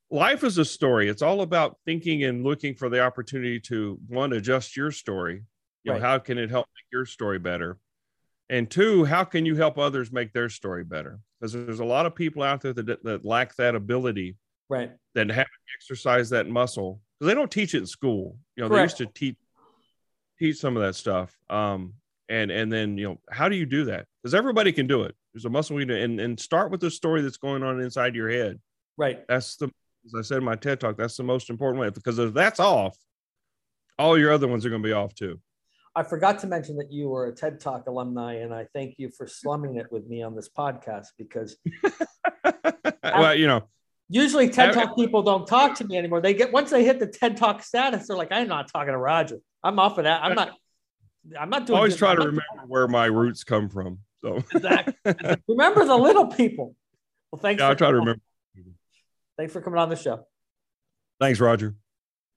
life 0.09 0.43
is 0.43 0.57
a 0.57 0.65
story. 0.65 1.09
It's 1.09 1.21
all 1.21 1.41
about 1.41 1.77
thinking 1.85 2.23
and 2.23 2.43
looking 2.43 2.75
for 2.75 2.89
the 2.89 3.01
opportunity 3.01 3.59
to 3.61 3.99
one, 4.07 4.33
adjust 4.33 4.75
your 4.75 4.91
story. 4.91 5.43
You 5.83 5.91
right. 5.91 6.01
know, 6.01 6.07
how 6.07 6.19
can 6.19 6.37
it 6.37 6.49
help 6.49 6.67
make 6.67 6.91
your 6.91 7.05
story 7.05 7.39
better? 7.39 7.77
And 8.49 8.69
two, 8.69 9.03
how 9.03 9.23
can 9.23 9.45
you 9.45 9.55
help 9.55 9.77
others 9.77 10.11
make 10.11 10.33
their 10.33 10.49
story 10.49 10.83
better? 10.83 11.19
Because 11.39 11.53
there's 11.53 11.81
a 11.81 11.85
lot 11.85 12.05
of 12.05 12.15
people 12.15 12.43
out 12.43 12.61
there 12.61 12.73
that, 12.73 13.03
that 13.03 13.25
lack 13.25 13.55
that 13.57 13.75
ability, 13.75 14.37
right? 14.69 14.91
That 15.15 15.29
haven't 15.29 15.47
exercised 15.77 16.31
that 16.31 16.47
muscle 16.47 17.01
because 17.19 17.29
they 17.29 17.35
don't 17.35 17.51
teach 17.51 17.73
it 17.73 17.79
in 17.79 17.85
school. 17.85 18.37
You 18.55 18.63
know, 18.63 18.69
Correct. 18.69 18.97
they 18.97 19.03
used 19.03 19.13
to 19.13 19.19
teach 19.19 19.35
teach 20.39 20.57
some 20.57 20.75
of 20.77 20.83
that 20.83 20.95
stuff. 20.95 21.35
Um, 21.49 21.93
and 22.29 22.51
and 22.51 22.71
then 22.71 22.97
you 22.97 23.07
know 23.07 23.19
how 23.29 23.47
do 23.49 23.55
you 23.55 23.65
do 23.65 23.85
that? 23.85 24.05
Because 24.21 24.33
everybody 24.33 24.71
can 24.71 24.87
do 24.87 25.03
it. 25.03 25.15
There's 25.33 25.45
a 25.45 25.49
muscle 25.49 25.75
we 25.75 25.85
do, 25.85 25.95
and 25.95 26.19
and 26.19 26.39
start 26.39 26.71
with 26.71 26.81
the 26.81 26.91
story 26.91 27.21
that's 27.21 27.37
going 27.37 27.63
on 27.63 27.79
inside 27.81 28.15
your 28.15 28.29
head. 28.29 28.59
Right. 28.97 29.25
That's 29.27 29.55
the 29.57 29.71
as 30.05 30.13
I 30.17 30.21
said 30.21 30.37
in 30.39 30.43
my 30.43 30.55
TED 30.55 30.79
talk. 30.79 30.97
That's 30.97 31.17
the 31.17 31.23
most 31.23 31.49
important 31.49 31.79
way 31.79 31.89
because 31.89 32.19
if 32.19 32.33
that's 32.33 32.59
off, 32.59 32.97
all 33.97 34.17
your 34.17 34.31
other 34.31 34.47
ones 34.47 34.65
are 34.65 34.69
going 34.69 34.81
to 34.81 34.87
be 34.87 34.93
off 34.93 35.13
too. 35.13 35.39
I 35.95 36.03
forgot 36.03 36.39
to 36.39 36.47
mention 36.47 36.77
that 36.77 36.91
you 36.91 37.09
were 37.09 37.25
a 37.25 37.31
TED 37.31 37.59
Talk 37.59 37.87
alumni, 37.87 38.35
and 38.35 38.53
I 38.53 38.67
thank 38.71 38.95
you 38.99 39.09
for 39.09 39.25
slumming 39.25 39.77
it 39.77 39.91
with 39.91 40.05
me 40.07 40.21
on 40.21 40.35
this 40.35 40.47
podcast 40.47 41.07
because. 41.17 41.57
well, 43.03 43.33
you 43.33 43.47
know, 43.47 43.67
usually 44.07 44.47
TED 44.47 44.73
Talk 44.73 44.95
people 44.95 45.23
don't 45.23 45.47
talk 45.47 45.75
to 45.77 45.85
me 45.85 45.97
anymore. 45.97 46.21
They 46.21 46.35
get 46.35 46.51
once 46.51 46.69
they 46.69 46.85
hit 46.85 46.99
the 46.99 47.07
TED 47.07 47.37
Talk 47.37 47.63
status, 47.63 48.07
they're 48.07 48.17
like, 48.17 48.31
"I'm 48.31 48.47
not 48.47 48.71
talking 48.71 48.93
to 48.93 48.97
Roger." 48.97 49.39
I'm 49.63 49.79
off 49.79 49.97
of 49.97 50.05
that. 50.05 50.23
I'm 50.23 50.35
not. 50.35 50.51
I'm 51.39 51.49
not 51.49 51.65
doing. 51.65 51.77
Always 51.77 51.95
try 51.97 52.15
to 52.15 52.21
remember 52.21 52.43
where 52.67 52.87
my 52.87 53.05
roots 53.05 53.43
come 53.43 53.69
from. 53.69 53.99
So 54.21 54.43
exactly. 54.53 54.93
remember 55.47 55.85
the 55.85 55.97
little 55.97 56.27
people. 56.27 56.75
Well, 57.31 57.41
thanks. 57.41 57.59
Yeah, 57.59 57.69
I'll 57.69 57.75
try 57.75 57.91
to 57.91 57.97
remember. 57.97 58.21
Thanks 59.37 59.53
for 59.53 59.61
coming 59.61 59.79
on 59.79 59.89
the 59.89 59.95
show. 59.95 60.25
Thanks, 61.19 61.39
Roger. 61.39 61.75